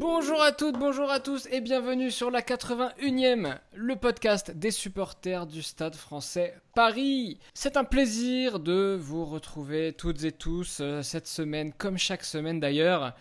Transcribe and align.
Bonjour 0.00 0.40
à 0.40 0.52
toutes, 0.52 0.78
bonjour 0.78 1.10
à 1.10 1.20
tous 1.20 1.46
et 1.50 1.60
bienvenue 1.60 2.10
sur 2.10 2.30
la 2.30 2.40
81e, 2.40 3.58
le 3.74 3.96
podcast 3.96 4.50
des 4.50 4.70
supporters 4.70 5.46
du 5.46 5.60
Stade 5.60 5.94
français 5.94 6.54
Paris. 6.74 7.38
C'est 7.52 7.76
un 7.76 7.84
plaisir 7.84 8.60
de 8.60 8.96
vous 8.98 9.26
retrouver 9.26 9.92
toutes 9.92 10.24
et 10.24 10.32
tous 10.32 10.78
euh, 10.80 11.02
cette 11.02 11.26
semaine, 11.26 11.74
comme 11.74 11.98
chaque 11.98 12.24
semaine 12.24 12.60
d'ailleurs. 12.60 13.14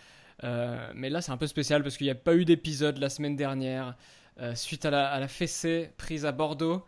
Euh, 0.45 0.89
mais 0.95 1.09
là 1.09 1.19
c'est 1.19 1.33
un 1.33 1.37
peu 1.37 1.47
spécial 1.47 1.83
parce 1.83 1.97
qu'il 1.97 2.07
n'y 2.07 2.11
a 2.11 2.15
pas 2.15 2.33
eu 2.35 2.45
d'épisode 2.45 2.97
la 2.97 3.09
semaine 3.09 3.35
dernière 3.35 3.97
euh, 4.39 4.55
suite 4.55 4.85
à 4.85 4.89
la, 4.89 5.09
à 5.09 5.19
la 5.19 5.27
fessée 5.27 5.91
prise 5.97 6.25
à 6.25 6.31
Bordeaux. 6.31 6.85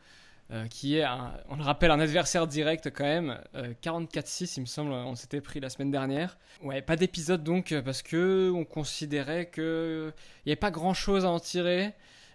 Euh, 0.51 0.67
qui 0.67 0.97
est, 0.97 1.05
on 1.47 1.55
le 1.55 1.63
rappelle, 1.63 1.91
un 1.91 1.99
adversaire 2.01 2.45
direct 2.45 2.91
quand 2.93 3.05
même. 3.05 3.39
44-6, 3.81 4.43
euh, 4.43 4.47
il 4.57 4.61
me 4.61 4.65
semble, 4.65 4.91
on 4.91 5.15
s'était 5.15 5.39
pris 5.39 5.61
la 5.61 5.69
semaine 5.69 5.91
dernière. 5.91 6.37
Ouais, 6.61 6.81
pas 6.81 6.97
d'épisode 6.97 7.41
donc, 7.41 7.71
euh, 7.71 7.81
parce 7.81 8.01
que 8.01 8.51
on 8.53 8.65
considérait 8.65 9.49
qu'il 9.49 10.11
n'y 10.45 10.51
avait 10.51 10.57
pas 10.57 10.71
grand 10.71 10.93
chose 10.93 11.23
à 11.23 11.29
en 11.29 11.39
tirer. 11.39 11.93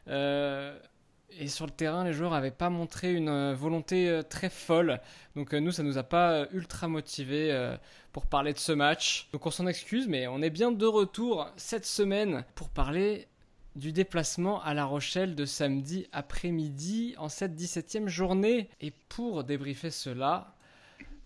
et 0.09 1.49
sur 1.49 1.67
le 1.67 1.73
terrain, 1.73 2.05
les 2.05 2.15
joueurs 2.15 2.31
n'avaient 2.31 2.51
pas 2.51 2.71
montré 2.71 3.13
une 3.13 3.53
volonté 3.53 4.23
très 4.31 4.49
folle. 4.49 4.99
Donc 5.35 5.53
nous, 5.53 5.71
ça 5.71 5.83
nous 5.83 5.99
a 5.99 6.03
pas 6.03 6.47
ultra 6.53 6.89
motivé 6.89 7.77
pour 8.13 8.27
parler 8.27 8.55
de 8.55 8.59
ce 8.59 8.73
match. 8.73 9.29
Donc 9.33 9.45
on 9.45 9.51
s'en 9.51 9.67
excuse, 9.67 10.09
mais 10.09 10.27
on 10.27 10.41
est 10.41 10.49
bien 10.49 10.73
de 10.73 10.87
retour 10.87 11.51
cette 11.57 11.85
semaine 11.85 12.45
pour 12.55 12.71
parler 12.71 13.29
du 13.77 13.93
déplacement 13.93 14.63
à 14.63 14.75
La 14.75 14.85
Rochelle 14.85 15.35
de 15.35 15.45
samedi 15.45 16.07
après-midi 16.13 17.15
en 17.19 17.29
cette 17.29 17.55
17e 17.55 18.09
journée. 18.09 18.69
Et 18.81 18.91
pour 19.09 19.45
débriefer 19.45 19.91
cela, 19.91 20.55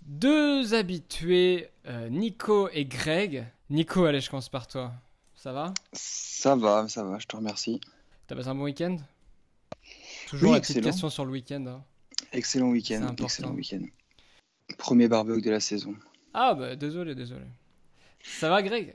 deux 0.02 0.74
habitués, 0.74 1.68
euh, 1.86 2.08
Nico 2.08 2.68
et 2.72 2.84
Greg. 2.84 3.46
Nico, 3.70 4.04
allez, 4.04 4.20
je 4.20 4.28
commence 4.28 4.48
par 4.48 4.66
toi. 4.66 4.92
Ça 5.34 5.52
va? 5.52 5.72
Ça 5.92 6.56
va, 6.56 6.88
ça 6.88 7.04
va, 7.04 7.18
je 7.18 7.26
te 7.26 7.36
remercie. 7.36 7.80
T'as 8.26 8.34
passé 8.34 8.48
un 8.48 8.54
bon 8.54 8.64
week-end? 8.64 8.96
Toujours 10.28 10.54
une 10.54 10.60
petite 10.60 10.82
question 10.82 11.08
sur 11.08 11.24
le 11.24 11.30
week-end. 11.30 11.64
Hein. 11.66 11.84
Excellent 12.32 12.70
week-end, 12.70 13.14
excellent 13.18 13.52
week-end. 13.52 13.82
Premier 14.76 15.08
barbecue 15.08 15.40
de 15.40 15.50
la 15.50 15.60
saison. 15.60 15.94
Ah 16.34 16.54
bah 16.54 16.76
désolé, 16.76 17.14
désolé. 17.14 17.46
Ça 18.22 18.48
va 18.48 18.62
Greg? 18.62 18.94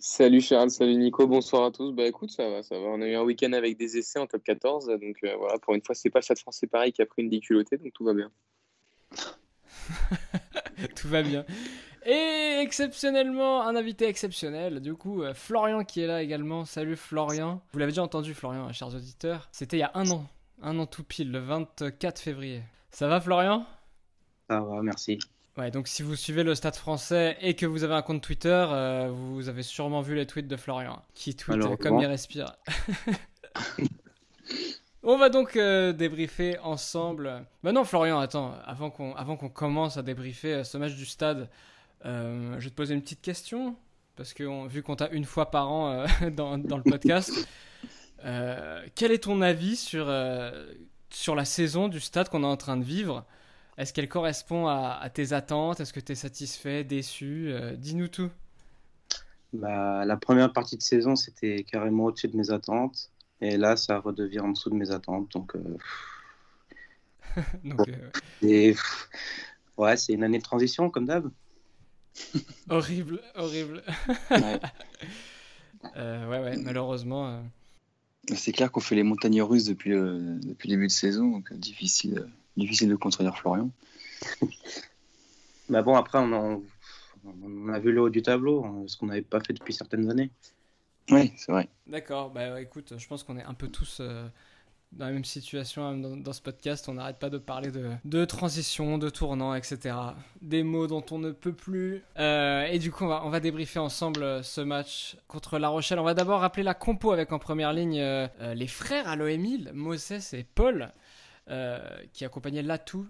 Salut 0.00 0.40
Charles, 0.40 0.70
salut 0.70 0.94
Nico, 0.94 1.26
bonsoir 1.26 1.64
à 1.64 1.70
tous. 1.72 1.90
Bah 1.90 2.06
écoute, 2.06 2.30
ça 2.30 2.48
va, 2.48 2.62
ça 2.62 2.78
va. 2.78 2.86
On 2.86 3.02
a 3.02 3.06
eu 3.08 3.16
un 3.16 3.22
week-end 3.22 3.52
avec 3.52 3.76
des 3.76 3.98
essais 3.98 4.20
en 4.20 4.28
top 4.28 4.44
14, 4.44 4.86
donc 4.86 5.16
euh, 5.24 5.34
voilà, 5.36 5.58
pour 5.58 5.74
une 5.74 5.82
fois, 5.82 5.96
c'est 5.96 6.08
pas 6.08 6.20
le 6.20 6.22
Stade 6.22 6.38
français 6.38 6.68
pareil 6.68 6.92
qui 6.92 7.02
a 7.02 7.06
pris 7.06 7.22
une 7.22 7.28
déculottée, 7.28 7.78
donc 7.78 7.92
tout 7.92 8.04
va 8.04 8.14
bien. 8.14 8.30
tout 10.94 11.08
va 11.08 11.22
bien. 11.22 11.44
Et 12.06 12.60
exceptionnellement, 12.62 13.66
un 13.66 13.74
invité 13.74 14.06
exceptionnel, 14.06 14.78
du 14.78 14.94
coup, 14.94 15.24
euh, 15.24 15.34
Florian 15.34 15.82
qui 15.82 16.00
est 16.00 16.06
là 16.06 16.22
également. 16.22 16.64
Salut 16.64 16.94
Florian. 16.94 17.60
Vous 17.72 17.80
l'avez 17.80 17.90
déjà 17.90 18.04
entendu, 18.04 18.34
Florian, 18.34 18.72
chers 18.72 18.94
auditeurs. 18.94 19.48
C'était 19.50 19.78
il 19.78 19.80
y 19.80 19.82
a 19.82 19.90
un 19.94 20.08
an, 20.12 20.28
un 20.62 20.78
an 20.78 20.86
tout 20.86 21.02
pile, 21.02 21.32
le 21.32 21.40
24 21.40 22.20
février. 22.20 22.62
Ça 22.92 23.08
va, 23.08 23.20
Florian? 23.20 23.66
Ça 24.48 24.60
va, 24.60 24.80
merci. 24.80 25.18
Ouais, 25.58 25.72
donc 25.72 25.88
si 25.88 26.04
vous 26.04 26.14
suivez 26.14 26.44
le 26.44 26.54
Stade 26.54 26.76
français 26.76 27.36
et 27.40 27.54
que 27.54 27.66
vous 27.66 27.82
avez 27.82 27.94
un 27.94 28.02
compte 28.02 28.22
Twitter, 28.22 28.64
euh, 28.70 29.10
vous 29.12 29.48
avez 29.48 29.64
sûrement 29.64 30.02
vu 30.02 30.14
les 30.14 30.24
tweets 30.24 30.46
de 30.46 30.54
Florian, 30.54 31.02
qui 31.14 31.34
tweet 31.34 31.60
comme 31.80 31.98
il 31.98 32.06
respire. 32.06 32.54
On 35.02 35.18
va 35.18 35.30
donc 35.30 35.56
euh, 35.56 35.92
débriefer 35.92 36.60
ensemble. 36.60 37.44
Bah 37.64 37.72
non, 37.72 37.82
Florian, 37.82 38.20
attends, 38.20 38.54
avant 38.66 38.90
qu'on 38.90 39.16
avant 39.16 39.36
qu'on 39.36 39.48
commence 39.48 39.96
à 39.96 40.02
débriefer 40.02 40.54
euh, 40.54 40.64
ce 40.64 40.78
match 40.78 40.94
du 40.94 41.06
Stade, 41.06 41.48
je 42.04 42.56
vais 42.56 42.70
te 42.70 42.76
poser 42.76 42.94
une 42.94 43.02
petite 43.02 43.22
question 43.22 43.74
parce 44.14 44.34
que 44.34 44.68
vu 44.68 44.84
qu'on 44.84 44.94
t'a 44.94 45.08
une 45.08 45.24
fois 45.24 45.50
par 45.50 45.72
an 45.72 46.04
dans, 46.36 46.56
dans, 46.56 46.76
le 46.76 46.84
podcast, 46.84 47.32
quel 48.22 49.10
est 49.10 49.24
ton 49.24 49.42
avis 49.42 49.74
sur 49.74 50.06
sur 51.10 51.34
la 51.34 51.44
saison 51.44 51.88
du 51.88 51.98
Stade 51.98 52.28
qu'on 52.28 52.44
est 52.44 52.46
en 52.46 52.56
train 52.56 52.76
de 52.76 52.84
vivre? 52.84 53.26
Est-ce 53.78 53.92
qu'elle 53.92 54.08
correspond 54.08 54.66
à, 54.66 55.08
tes 55.14 55.32
attentes? 55.32 55.78
Est-ce 55.78 55.92
que 55.92 56.00
tu 56.00 56.10
es 56.12 56.16
satisfait, 56.16 56.82
déçu? 56.82 57.52
Euh, 57.52 57.76
Dis-nous 57.76 58.08
tout. 58.08 58.28
Bah, 59.52 60.04
la 60.04 60.16
première 60.16 60.52
partie 60.52 60.76
de 60.76 60.82
saison, 60.82 61.14
c'était 61.14 61.62
carrément 61.62 62.06
au-dessus 62.06 62.26
de 62.26 62.36
mes 62.36 62.50
attentes. 62.50 63.12
Et 63.40 63.56
là, 63.56 63.76
ça 63.76 64.00
redevient 64.00 64.40
en 64.40 64.48
dessous 64.48 64.70
de 64.70 64.74
mes 64.74 64.90
attentes. 64.90 65.30
Donc, 65.30 65.54
euh, 65.54 65.78
euh, 68.42 68.74
ouais, 69.76 69.96
c'est 69.96 70.12
une 70.12 70.24
année 70.24 70.38
de 70.38 70.42
transition, 70.42 70.90
comme 70.90 71.06
d'hab. 71.06 71.30
horrible, 72.68 73.22
horrible. 73.36 73.84
ouais. 74.32 74.60
ouais, 75.94 76.40
ouais, 76.40 76.56
malheureusement. 76.56 77.44
C'est 78.34 78.50
clair 78.50 78.72
qu'on 78.72 78.80
fait 78.80 78.96
les 78.96 79.04
montagnes 79.04 79.40
russes 79.40 79.66
depuis 79.66 79.90
le, 79.90 80.40
depuis 80.42 80.68
le 80.68 80.74
début 80.74 80.88
de 80.88 80.92
saison, 80.92 81.28
donc 81.28 81.52
difficile 81.52 82.28
difficile 82.58 82.88
de 82.88 82.96
contredire 82.96 83.36
Florian. 83.36 83.70
Mais 85.68 85.82
bon, 85.82 85.96
après, 85.96 86.18
on 86.18 86.62
a, 87.72 87.78
vu 87.78 87.92
le 87.92 88.02
haut 88.02 88.10
du 88.10 88.22
tableau, 88.22 88.84
ce 88.86 88.96
qu'on 88.96 89.06
n'avait 89.06 89.22
pas 89.22 89.40
fait 89.40 89.52
depuis 89.52 89.72
certaines 89.72 90.10
années. 90.10 90.30
Oui, 91.10 91.32
c'est 91.36 91.52
vrai. 91.52 91.68
D'accord, 91.86 92.30
bah 92.30 92.60
écoute, 92.60 92.94
je 92.96 93.06
pense 93.06 93.22
qu'on 93.22 93.38
est 93.38 93.44
un 93.44 93.54
peu 93.54 93.68
tous 93.68 93.98
euh, 94.00 94.28
dans 94.92 95.06
la 95.06 95.12
même 95.12 95.24
situation 95.24 95.82
hein, 95.86 95.96
dans, 95.96 96.32
ce 96.32 96.42
podcast. 96.42 96.88
On 96.88 96.94
n'arrête 96.94 97.18
pas 97.18 97.30
de 97.30 97.38
parler 97.38 97.70
de, 97.70 97.90
de, 98.04 98.24
transition, 98.24 98.98
de 98.98 99.08
tournant, 99.08 99.54
etc. 99.54 99.96
Des 100.42 100.62
mots 100.62 100.86
dont 100.86 101.04
on 101.10 101.18
ne 101.18 101.30
peut 101.30 101.54
plus. 101.54 102.02
Euh, 102.18 102.64
et 102.64 102.78
du 102.78 102.92
coup, 102.92 103.04
on 103.04 103.08
va, 103.08 103.22
on 103.24 103.30
va, 103.30 103.40
débriefer 103.40 103.78
ensemble 103.78 104.22
euh, 104.22 104.42
ce 104.42 104.60
match 104.60 105.16
contre 105.28 105.58
La 105.58 105.68
Rochelle. 105.68 105.98
On 105.98 106.04
va 106.04 106.14
d'abord 106.14 106.40
rappeler 106.40 106.62
la 106.62 106.74
compo 106.74 107.10
avec 107.12 107.32
en 107.32 107.38
première 107.38 107.72
ligne 107.72 108.02
les 108.40 108.66
frères 108.66 109.08
à 109.08 109.16
l'OMIL, 109.16 109.70
Moses 109.72 110.34
et 110.34 110.44
Paul. 110.54 110.92
Euh, 111.50 111.78
qui 112.12 112.26
accompagnait 112.26 112.62
Latou. 112.62 113.06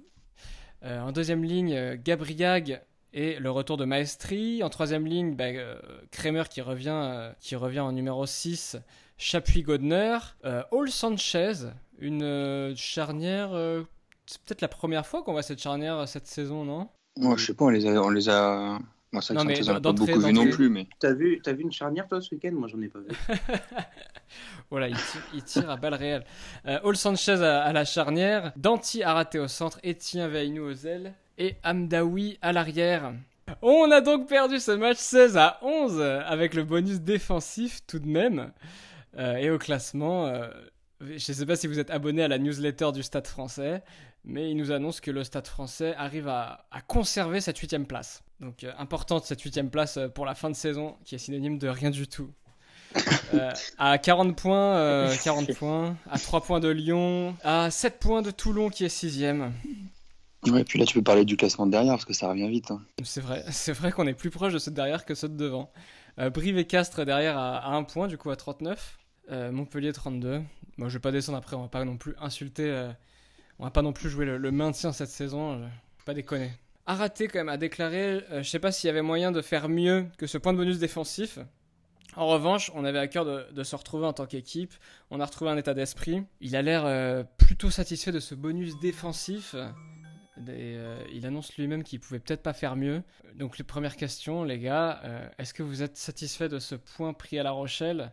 Euh, 0.85 1.01
en 1.01 1.11
deuxième 1.11 1.43
ligne, 1.43 1.75
euh, 1.75 1.97
Gabriag 1.99 2.81
et 3.13 3.37
le 3.41 3.51
retour 3.51 3.77
de 3.77 3.85
Maestri. 3.85 4.63
En 4.63 4.69
troisième 4.69 5.07
ligne, 5.07 5.35
bah, 5.35 5.47
Kramer 6.13 6.45
qui 6.49 6.61
revient, 6.61 7.33
qui 7.41 7.57
revient 7.57 7.81
en 7.81 7.91
numéro 7.91 8.27
6. 8.27 8.77
Chapuis 9.17 9.63
Godner. 9.63 10.19
All 10.45 10.89
Sanchez, 10.89 11.53
une 11.99 12.75
charnière. 12.77 13.51
c'est 14.27 14.41
peut-être 14.43 14.61
la 14.61 14.69
première 14.69 15.05
fois 15.05 15.25
qu'on 15.25 15.33
voit 15.33 15.43
cette 15.43 15.61
charnière 15.61 16.07
cette 16.07 16.27
saison, 16.29 16.65
non? 16.65 16.89
Moi, 17.17 17.37
je 17.37 17.47
sais 17.47 17.55
pas, 17.55 17.65
on 17.65 17.71
les 17.71 17.87
a, 17.87 18.01
on 18.01 18.11
les 18.11 18.29
a 18.29 18.79
moi, 19.13 19.23
ça, 19.23 19.33
non, 19.33 19.45
mais 19.45 19.59
pas 19.61 19.81
beaucoup 19.81 20.21
vu 20.21 20.33
non 20.33 20.51
plus. 20.51 20.69
Mais... 20.69 20.87
T'as 20.99 21.15
vu, 21.15 21.41
as 21.47 21.53
vu 21.53 21.63
une 21.63 21.73
charnière, 21.73 22.07
toi, 22.07 22.21
ce 22.21 22.35
week-end? 22.35 22.53
Moi, 22.53 22.69
j'en 22.69 22.81
ai 22.81 22.89
pas 22.89 22.99
vu. 22.99 23.07
voilà, 24.71 24.89
il 24.89 25.43
tire, 25.45 25.71
à 25.71 25.77
balles 25.77 25.95
réelles. 25.95 26.25
Euh, 26.67 26.79
All 26.85 26.97
Sanchez 26.97 27.43
à, 27.43 27.73
la 27.73 27.85
charnière, 27.85 28.53
Danti 28.57 29.03
a 29.03 29.15
raté 29.15 29.39
au 29.39 29.49
centre, 29.49 29.81
Etienne 29.85 30.29
Veinou 30.29 30.65
aux 30.65 30.87
ailes 30.87 31.15
et 31.39 31.57
Amdawi 31.65 32.39
à 32.43 32.53
l'arrière. 32.53 33.15
On 33.63 33.91
a 33.91 34.03
donc 34.03 34.29
perdu 34.29 34.59
ce 34.59 34.73
match 34.73 34.99
16 34.99 35.39
à 35.39 35.59
11 35.63 36.01
avec 36.27 36.53
le 36.53 36.65
bonus 36.65 37.01
défensif 37.01 37.81
tout 37.87 37.99
de 37.99 38.09
même. 38.09 38.53
Euh, 39.17 39.37
et 39.37 39.51
au 39.51 39.59
classement, 39.59 40.27
euh, 40.27 40.49
je 41.01 41.15
ne 41.15 41.19
sais 41.19 41.47
pas 41.47 41.57
si 41.57 41.67
vous 41.67 41.79
êtes 41.79 41.91
abonné 41.91 42.23
à 42.23 42.29
la 42.29 42.39
newsletter 42.39 42.93
du 42.93 43.03
Stade 43.03 43.27
français, 43.27 43.83
mais 44.29 44.51
il 44.51 44.57
nous 44.57 44.71
annonce 44.71 45.01
que 45.01 45.11
le 45.11 45.25
Stade 45.25 45.47
français 45.47 45.95
arrive 45.97 46.29
à, 46.29 46.67
conserver 46.87 47.41
cette 47.41 47.59
huitième 47.59 47.87
place. 47.87 48.23
Donc 48.41 48.63
euh, 48.63 48.73
importante 48.79 49.25
cette 49.25 49.41
huitième 49.41 49.71
place 49.71 49.97
euh, 49.97 50.09
pour 50.09 50.25
la 50.25 50.37
fin 50.37 50.49
de 50.49 50.55
saison, 50.55 50.95
qui 51.05 51.17
est 51.17 51.19
synonyme 51.19 51.59
de 51.59 51.69
rien 51.69 51.91
du 51.91 52.07
tout. 52.07 52.31
Euh, 53.35 53.53
à 53.77 53.99
40 53.99 54.35
points, 54.35 55.15
40 55.23 55.53
points, 55.53 55.99
à 56.11 56.19
3 56.19 56.41
points 56.41 56.61
de 56.61 56.69
Lyon, 56.69 57.37
à 57.45 57.71
7 57.71 57.99
points 57.99 58.23
de 58.23 58.31
Toulon 58.31 58.71
qui 58.71 58.87
est 58.87 58.89
sixième. 58.89 59.53
Ouais, 60.47 60.63
et 60.63 60.65
puis 60.65 60.79
là 60.79 60.87
tu 60.87 60.95
peux 60.95 61.03
parler 61.03 61.27
du 61.27 61.37
classement 61.37 61.67
de 61.67 61.73
derrière 61.73 61.93
parce 61.93 62.07
que 62.07 62.15
ça 62.15 62.31
revient 62.31 62.49
vite. 62.49 62.71
Hein. 62.71 62.81
C'est 63.05 63.21
vrai, 63.21 63.45
c'est 63.51 63.75
vrai 63.75 63.93
qu'on 63.93 64.07
est 64.07 64.15
plus 64.15 64.31
proche 64.31 64.55
de 64.55 64.59
ceux 64.59 64.71
de 64.71 64.77
derrière 64.77 65.05
que 65.05 65.15
ceux 65.15 65.29
de 65.29 65.37
devant. 65.37 65.71
Brive 66.33 66.57
et 66.57 66.67
Castres 66.67 67.05
derrière 67.05 67.37
à, 67.37 67.59
à 67.59 67.73
1 67.73 67.83
point, 67.83 68.09
du 68.09 68.17
coup 68.17 68.31
à 68.31 68.37
39. 68.37 68.99
Montpellier 69.53 69.93
32. 69.93 70.41
Moi 70.79 70.89
je 70.89 70.95
vais 70.95 71.01
pas 71.01 71.13
descendre 71.13 71.37
après, 71.37 71.57
on 71.57 71.61
va 71.61 71.69
pas 71.69 71.85
non 71.85 71.99
plus 71.99 72.15
insulter 72.19 72.89
on 73.59 73.65
va 73.65 73.71
pas 73.71 73.83
non 73.83 73.93
plus 73.93 74.09
jouer 74.09 74.25
le, 74.25 74.51
maintien 74.53 74.93
cette 74.93 75.09
saison, 75.09 75.55
euh, 75.55 75.67
pas 76.05 76.15
déconner. 76.15 76.53
Araté 76.87 77.29
quand 77.29 77.41
même 77.41 77.49
a 77.49 77.57
déclaré, 77.57 78.23
euh, 78.31 78.43
je 78.43 78.49
sais 78.49 78.59
pas 78.59 78.73
s'il 78.73 78.89
y 78.89 78.91
avait 78.91 79.03
moyen 79.03 79.33
de 79.33 79.43
faire 79.43 79.69
mieux 79.69 80.07
que 80.17 80.27
ce 80.27 80.39
point 80.39 80.53
de 80.53 80.59
bonus 80.59 80.79
défensif. 80.79 81.39
En 82.17 82.27
revanche, 82.27 82.71
on 82.75 82.85
avait 82.85 82.99
à 82.99 83.07
cœur 83.07 83.25
de, 83.25 83.63
se 83.63 83.77
retrouver 83.77 84.07
en 84.07 84.13
tant 84.13 84.27
qu'équipe, 84.27 84.73
on 85.11 85.21
a 85.21 85.27
retrouvé 85.27 85.51
un 85.51 85.57
état 85.57 85.75
d'esprit. 85.75 86.25
Il 86.41 86.57
a 86.57 86.63
l'air 86.63 86.85
euh, 86.87 87.23
plutôt 87.37 87.71
satisfait 87.71 88.13
de 88.13 88.21
ce 88.21 88.35
bonus 88.35 88.79
défensif. 88.81 89.55
il 90.39 91.27
annonce 91.27 91.55
lui-même 91.57 91.83
qu'il 91.85 92.01
pouvait 92.01 92.19
peut-être 92.19 92.43
pas 92.43 92.55
faire 92.55 92.77
mieux. 92.77 93.03
Donc 93.35 93.59
les 93.59 93.65
premières 93.65 93.97
questions, 93.97 94.43
les 94.43 94.59
gars, 94.59 95.03
est-ce 95.39 95.53
que 95.53 95.63
vous 95.63 95.83
êtes 95.83 95.97
satisfait 95.97 96.49
de 96.49 96.59
ce 96.59 96.75
point 96.75 97.13
pris 97.13 97.39
à 97.39 97.43
La 97.43 97.51
Rochelle? 97.51 98.13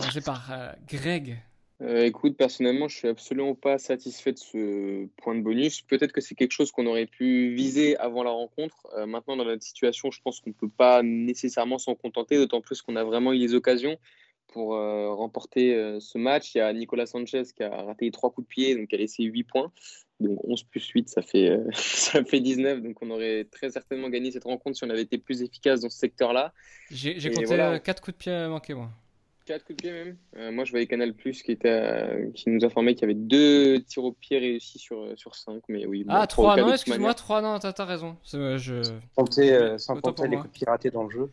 Je 0.00 0.10
vais 0.10 0.20
par 0.22 0.50
Greg. 0.88 1.38
Euh, 1.80 2.04
écoute, 2.04 2.36
personnellement, 2.36 2.88
je 2.88 2.96
suis 2.96 3.08
absolument 3.08 3.54
pas 3.54 3.78
satisfait 3.78 4.32
de 4.32 4.38
ce 4.38 5.06
point 5.22 5.34
de 5.36 5.42
bonus. 5.42 5.82
Peut-être 5.82 6.12
que 6.12 6.20
c'est 6.20 6.34
quelque 6.34 6.52
chose 6.52 6.72
qu'on 6.72 6.86
aurait 6.86 7.06
pu 7.06 7.54
viser 7.54 7.96
avant 7.98 8.24
la 8.24 8.30
rencontre. 8.30 8.88
Euh, 8.96 9.06
maintenant, 9.06 9.36
dans 9.36 9.44
notre 9.44 9.62
situation, 9.62 10.10
je 10.10 10.20
pense 10.20 10.40
qu'on 10.40 10.50
ne 10.50 10.54
peut 10.54 10.68
pas 10.68 11.02
nécessairement 11.04 11.78
s'en 11.78 11.94
contenter, 11.94 12.36
d'autant 12.36 12.60
plus 12.60 12.82
qu'on 12.82 12.96
a 12.96 13.04
vraiment 13.04 13.32
eu 13.32 13.38
les 13.38 13.54
occasions. 13.54 13.96
pour 14.48 14.70
remporter 14.70 15.98
ce 16.00 16.16
match. 16.16 16.54
Il 16.54 16.58
y 16.58 16.60
a 16.62 16.72
Nicolas 16.72 17.04
Sanchez 17.04 17.42
qui 17.54 17.62
a 17.62 17.82
raté 17.82 18.10
trois 18.10 18.30
coups 18.30 18.46
de 18.46 18.48
pied, 18.48 18.76
donc 18.76 18.88
qui 18.88 18.94
a 18.94 18.98
laissé 18.98 19.22
8 19.22 19.44
points. 19.44 19.70
Donc 20.20 20.42
11 20.42 20.62
plus 20.64 20.88
8, 20.88 21.08
ça 21.10 21.20
fait, 21.20 21.60
ça 21.74 22.24
fait 22.24 22.40
19. 22.40 22.80
Donc 22.80 22.96
on 23.02 23.10
aurait 23.10 23.44
très 23.44 23.70
certainement 23.70 24.08
gagné 24.08 24.30
cette 24.32 24.44
rencontre 24.44 24.78
si 24.78 24.84
on 24.84 24.90
avait 24.90 25.02
été 25.02 25.18
plus 25.18 25.42
efficace 25.42 25.80
dans 25.80 25.90
ce 25.90 25.98
secteur-là. 25.98 26.54
J'ai 26.90 27.14
compté 27.30 27.44
voilà. 27.44 27.78
4 27.78 28.00
coups 28.00 28.16
de 28.16 28.18
pied 28.18 28.48
manqués, 28.48 28.72
moi. 28.72 28.90
4 29.48 29.64
coups 29.64 29.76
de 29.78 29.82
pied 29.82 29.92
même. 29.92 30.16
Euh, 30.36 30.52
moi, 30.52 30.64
je 30.64 30.70
voyais 30.70 30.86
Canal 30.86 31.14
Plus 31.14 31.42
qui, 31.42 31.52
était, 31.52 32.30
qui 32.34 32.50
nous 32.50 32.64
informait 32.64 32.94
qu'il 32.94 33.02
y 33.02 33.10
avait 33.10 33.14
deux 33.14 33.80
tirs 33.80 34.04
au 34.04 34.12
pied 34.12 34.38
réussis 34.38 34.78
sur, 34.78 35.06
sur 35.16 35.34
5. 35.34 35.62
Mais 35.68 35.86
oui, 35.86 36.04
ah, 36.08 36.26
3, 36.26 36.58
non, 36.58 36.72
excuse-moi, 36.72 37.14
3, 37.14 37.40
non, 37.40 37.58
t'as 37.58 37.84
raison. 37.84 38.16
Je... 38.24 38.82
Sans 38.82 39.00
compter, 39.16 39.54
euh, 39.54 39.78
sans 39.78 40.00
compter 40.00 40.28
les 40.28 40.36
coups 40.36 40.48
de 40.48 40.52
pied 40.52 40.66
ratés 40.68 40.90
dans 40.90 41.04
le 41.04 41.10
jeu. 41.10 41.30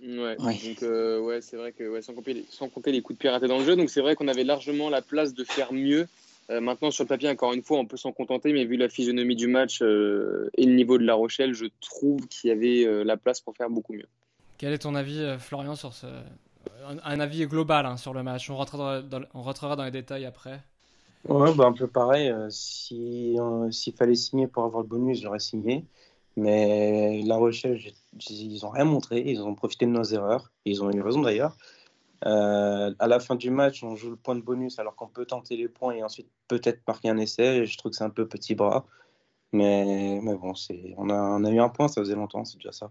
Ouais, 0.00 0.36
donc 0.36 0.82
euh, 0.82 1.20
ouais, 1.20 1.40
c'est 1.40 1.56
vrai 1.56 1.72
que 1.72 1.84
ouais, 1.88 2.02
sans, 2.02 2.14
compter 2.14 2.34
les, 2.34 2.44
sans 2.50 2.68
compter 2.68 2.92
les 2.92 3.00
coups 3.02 3.18
de 3.18 3.20
pied 3.20 3.30
ratés 3.30 3.46
dans 3.46 3.58
le 3.58 3.64
jeu, 3.64 3.76
donc 3.76 3.88
c'est 3.90 4.00
vrai 4.00 4.16
qu'on 4.16 4.28
avait 4.28 4.44
largement 4.44 4.90
la 4.90 5.02
place 5.02 5.34
de 5.34 5.44
faire 5.44 5.72
mieux. 5.72 6.06
maintenant, 6.48 6.90
sur 6.90 7.04
le 7.04 7.08
papier, 7.08 7.28
encore 7.28 7.52
une 7.52 7.62
fois, 7.62 7.78
on 7.78 7.86
peut 7.86 7.96
s'en 7.96 8.12
contenter, 8.12 8.52
mais 8.54 8.64
vu 8.64 8.76
la 8.76 8.88
physionomie 8.88 9.36
du 9.36 9.48
match 9.48 9.82
et 9.82 9.84
le 9.84 10.74
niveau 10.74 10.96
de 10.96 11.04
La 11.04 11.14
Rochelle, 11.14 11.52
je 11.52 11.66
trouve 11.80 12.26
qu'il 12.28 12.48
y 12.48 12.52
avait 12.52 13.04
la 13.04 13.18
place 13.18 13.40
pour 13.40 13.54
faire 13.54 13.68
beaucoup 13.68 13.92
mieux. 13.92 14.08
Quel 14.56 14.72
est 14.72 14.78
ton 14.78 14.94
avis, 14.94 15.36
Florian, 15.38 15.74
sur 15.74 15.92
ce, 15.94 16.06
un, 17.04 17.20
avis 17.20 17.46
global 17.46 17.86
hein, 17.86 17.96
sur 17.96 18.14
le 18.14 18.22
match. 18.22 18.50
On 18.50 18.56
rentrera 18.56 19.02
dans, 19.02 19.84
les 19.84 19.90
détails 19.90 20.26
après. 20.26 20.60
Ouais, 21.28 21.54
bah 21.54 21.66
un 21.66 21.72
peu 21.72 21.86
pareil. 21.86 22.28
Euh, 22.28 22.48
si, 22.50 23.36
euh, 23.38 23.70
s'il 23.70 23.94
fallait 23.94 24.14
signer 24.14 24.46
pour 24.46 24.64
avoir 24.64 24.82
le 24.82 24.88
bonus, 24.88 25.22
j'aurais 25.22 25.38
signé. 25.38 25.84
Mais 26.36 27.22
La 27.24 27.36
Rochelle, 27.36 27.80
ils 28.28 28.60
n'ont 28.62 28.70
rien 28.70 28.84
montré. 28.84 29.22
Ils 29.26 29.42
ont 29.42 29.54
profité 29.54 29.86
de 29.86 29.90
nos 29.90 30.04
erreurs. 30.04 30.52
Ils 30.64 30.82
ont 30.82 30.90
eu 30.90 31.00
raison 31.00 31.22
d'ailleurs. 31.22 31.56
Euh, 32.26 32.94
à 32.98 33.06
la 33.06 33.20
fin 33.20 33.36
du 33.36 33.50
match, 33.50 33.82
on 33.82 33.96
joue 33.96 34.10
le 34.10 34.16
point 34.16 34.34
de 34.34 34.40
bonus 34.40 34.78
alors 34.78 34.96
qu'on 34.96 35.08
peut 35.08 35.26
tenter 35.26 35.56
les 35.56 35.68
points 35.68 35.94
et 35.94 36.02
ensuite 36.02 36.28
peut-être 36.48 36.80
marquer 36.86 37.10
un 37.10 37.18
essai. 37.18 37.66
Je 37.66 37.78
trouve 37.78 37.90
que 37.90 37.96
c'est 37.96 38.04
un 38.04 38.10
peu 38.10 38.26
petit 38.26 38.54
bras. 38.54 38.86
Mais, 39.52 40.20
mais 40.22 40.34
bon, 40.34 40.52
on, 40.96 41.10
a, 41.10 41.14
on 41.14 41.44
a 41.44 41.50
eu 41.50 41.60
un 41.60 41.68
point, 41.68 41.88
ça 41.88 42.00
faisait 42.00 42.16
longtemps, 42.16 42.44
c'est 42.44 42.56
déjà 42.56 42.72
ça. 42.72 42.90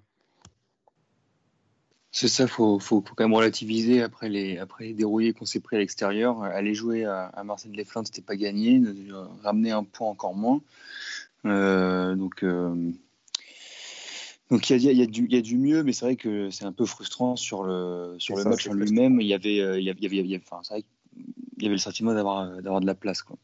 C'est 2.15 2.27
ça, 2.27 2.45
faut, 2.45 2.77
faut, 2.77 3.03
faut, 3.05 3.15
quand 3.15 3.23
même 3.23 3.33
relativiser 3.33 4.03
après 4.03 4.29
les, 4.29 4.59
après 4.59 4.85
les 4.85 4.93
dérouillés 4.93 5.33
qu'on 5.33 5.45
s'est 5.45 5.59
pris 5.59 5.77
à 5.77 5.79
l'extérieur. 5.79 6.43
Aller 6.43 6.75
jouer 6.75 7.05
à, 7.05 7.25
à 7.25 7.43
Marseille 7.43 7.71
les 7.73 7.85
Flandres, 7.85 8.05
c'était 8.05 8.21
pas 8.21 8.35
gagné. 8.35 8.79
Ramener 9.41 9.71
un 9.71 9.83
point 9.83 10.09
encore 10.09 10.35
moins. 10.35 10.61
Euh, 11.47 12.13
donc, 12.13 12.43
euh, 12.43 12.91
donc 14.51 14.69
il 14.69 14.77
y 14.83 14.89
a, 14.89 14.91
y, 14.91 15.01
a 15.01 15.05
y 15.09 15.35
a 15.35 15.41
du 15.41 15.57
mieux, 15.57 15.81
mais 15.81 15.91
c'est 15.91 16.05
vrai 16.05 16.15
que 16.15 16.51
c'est 16.51 16.65
un 16.65 16.71
peu 16.71 16.85
frustrant 16.85 17.35
sur 17.35 17.63
le, 17.63 18.15
sur 18.19 18.37
le 18.37 18.43
match 18.43 18.67
en 18.67 18.73
lui-même. 18.73 19.19
Il 19.19 19.27
y 19.27 19.33
avait, 19.33 19.79
il 19.79 19.83
y 19.83 19.89
avait, 19.89 19.99
il 19.99 20.27
y 20.27 20.35
avait, 20.35 20.43
enfin, 20.45 20.61
vrai 20.69 20.85
il 21.57 21.63
y 21.63 21.65
avait 21.65 21.75
le 21.75 21.79
sentiment 21.79 22.13
d'avoir, 22.13 22.61
d'avoir 22.61 22.79
de 22.79 22.85
la 22.85 22.95
place, 22.95 23.23
quoi. 23.23 23.37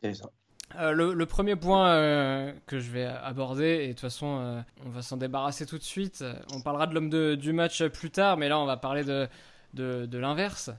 C'est 0.00 0.14
ça. 0.14 0.30
Euh, 0.78 0.92
le, 0.92 1.26
premier 1.26 1.56
point 1.56 1.88
euh, 1.90 2.52
que 2.66 2.78
je 2.78 2.90
vais 2.90 3.04
aborder, 3.04 3.80
et 3.82 3.88
de 3.88 3.92
toute 3.92 4.00
façon, 4.00 4.38
euh, 4.40 4.60
on 4.86 4.90
va 4.90 5.02
s'en 5.02 5.16
débarrasser 5.16 5.66
tout 5.66 5.78
de 5.78 5.82
suite. 5.82 6.24
On 6.52 6.60
parlera 6.60 6.86
de 6.86 6.94
l'homme 6.94 7.36
du 7.36 7.52
match 7.52 7.82
plus 7.84 8.10
tard, 8.10 8.36
mais 8.36 8.48
là, 8.48 8.58
on 8.58 8.64
va 8.64 8.76
parler 8.76 9.04
de, 9.04 9.28
de, 9.74 10.18
l'inverse. 10.18 10.70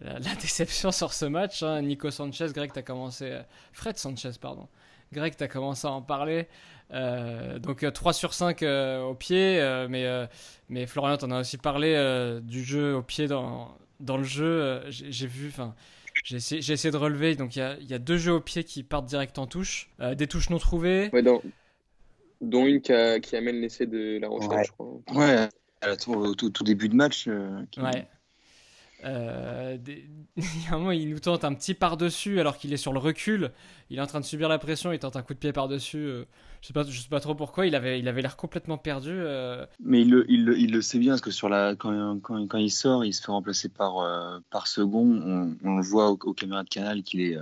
La, 0.00 0.18
déception 0.40 0.92
sur 0.92 1.12
ce 1.12 1.24
match. 1.24 1.62
Hein. 1.62 1.82
Nico 1.82 2.10
Sanchez, 2.10 2.48
Greg, 2.54 2.72
t'as 2.72 2.82
commencé. 2.82 3.40
Fred 3.72 3.98
Sanchez, 3.98 4.32
pardon. 4.40 4.68
Greg, 5.12 5.34
t'as 5.36 5.48
commencé 5.48 5.86
à 5.86 5.90
en 5.90 6.02
parler. 6.02 6.48
donc 6.90 7.90
3 7.92 8.12
sur 8.12 8.34
5 8.34 8.62
au 8.62 9.14
pied, 9.14 9.60
mais, 9.88 10.28
mais 10.68 10.86
Florian, 10.86 11.16
t'en 11.16 11.30
as 11.30 11.40
aussi 11.40 11.58
parlé 11.58 12.40
du 12.42 12.64
jeu 12.64 12.94
au 12.94 13.02
pied 13.02 13.26
dans, 13.26 13.76
dans 14.00 14.16
le 14.16 14.24
jeu. 14.24 14.82
J'ai 14.88 15.26
vu, 15.26 15.52
j'ai 16.22 16.36
essayé, 16.36 16.90
de 16.90 16.96
relever, 16.96 17.34
donc 17.34 17.56
il 17.56 17.86
y 17.88 17.94
a, 17.94 17.98
deux 17.98 18.16
jeux 18.16 18.32
au 18.32 18.40
pied 18.40 18.64
qui 18.64 18.82
partent 18.82 19.06
direct 19.06 19.38
en 19.38 19.46
touche, 19.46 19.90
euh, 20.00 20.14
des 20.14 20.26
touches 20.26 20.50
non 20.50 20.58
trouvées. 20.58 21.10
Ouais, 21.12 21.22
dont 21.22 22.66
une 22.66 22.80
qui, 22.80 22.92
amène 22.92 23.60
l'essai 23.60 23.86
de 23.86 24.18
La 24.18 24.28
Rochelle, 24.28 24.64
je 24.64 24.72
crois. 24.72 24.86
Ouais, 25.14 25.48
au 26.08 26.34
tout, 26.34 26.64
début 26.64 26.88
de 26.88 26.94
match. 26.94 27.26
Euh, 27.28 27.64
ouais. 27.78 28.06
Euh, 29.04 29.76
des... 29.76 30.08
il 30.36 30.70
moment, 30.70 30.92
nous 30.92 31.18
tente 31.18 31.44
un 31.44 31.54
petit 31.54 31.74
par-dessus 31.74 32.40
alors 32.40 32.56
qu'il 32.56 32.72
est 32.72 32.78
sur 32.78 32.92
le 32.92 32.98
recul. 32.98 33.50
Il 33.90 33.98
est 33.98 34.00
en 34.00 34.06
train 34.06 34.20
de 34.20 34.24
subir 34.24 34.48
la 34.48 34.58
pression, 34.58 34.92
il 34.92 34.98
tente 34.98 35.16
un 35.16 35.22
coup 35.22 35.34
de 35.34 35.38
pied 35.38 35.52
par-dessus. 35.52 35.98
Euh, 35.98 36.24
je 36.60 36.68
sais 36.68 36.72
pas, 36.72 36.84
je 36.84 37.00
sais 37.00 37.08
pas 37.08 37.20
trop 37.20 37.34
pourquoi. 37.34 37.66
Il 37.66 37.74
avait, 37.74 37.98
il 37.98 38.08
avait 38.08 38.22
l'air 38.22 38.36
complètement 38.36 38.78
perdu. 38.78 39.10
Euh. 39.12 39.66
Mais 39.80 40.02
il 40.02 40.10
le, 40.10 40.24
il, 40.30 40.54
il 40.56 40.72
le, 40.72 40.80
sait 40.80 40.98
bien 40.98 41.12
parce 41.12 41.20
que 41.20 41.30
sur 41.30 41.48
la, 41.48 41.74
quand, 41.76 42.20
quand, 42.20 42.46
quand, 42.46 42.58
il 42.58 42.70
sort, 42.70 43.04
il 43.04 43.12
se 43.12 43.20
fait 43.20 43.32
remplacer 43.32 43.68
par, 43.68 44.40
par 44.50 44.66
second. 44.66 45.04
On, 45.04 45.56
on, 45.64 45.76
le 45.76 45.82
voit 45.82 46.10
aux, 46.10 46.34
caméras 46.34 46.64
de 46.64 46.68
canal 46.68 47.02
qu'il 47.02 47.20
est, 47.20 47.38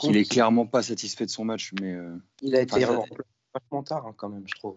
qu'il 0.00 0.16
est 0.16 0.30
clairement 0.30 0.66
pas 0.66 0.82
satisfait 0.82 1.26
de 1.26 1.30
son 1.30 1.44
match. 1.44 1.72
Mais 1.80 1.96
il 2.40 2.54
a 2.54 2.62
été 2.62 2.80
vachement 3.52 3.82
tard 3.82 4.06
hein, 4.06 4.14
quand 4.16 4.28
même, 4.28 4.44
je 4.46 4.54
trouve. 4.54 4.76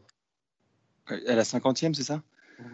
À 1.07 1.35
la 1.35 1.43
cinquantième, 1.43 1.93
c'est 1.93 2.03
ça? 2.03 2.21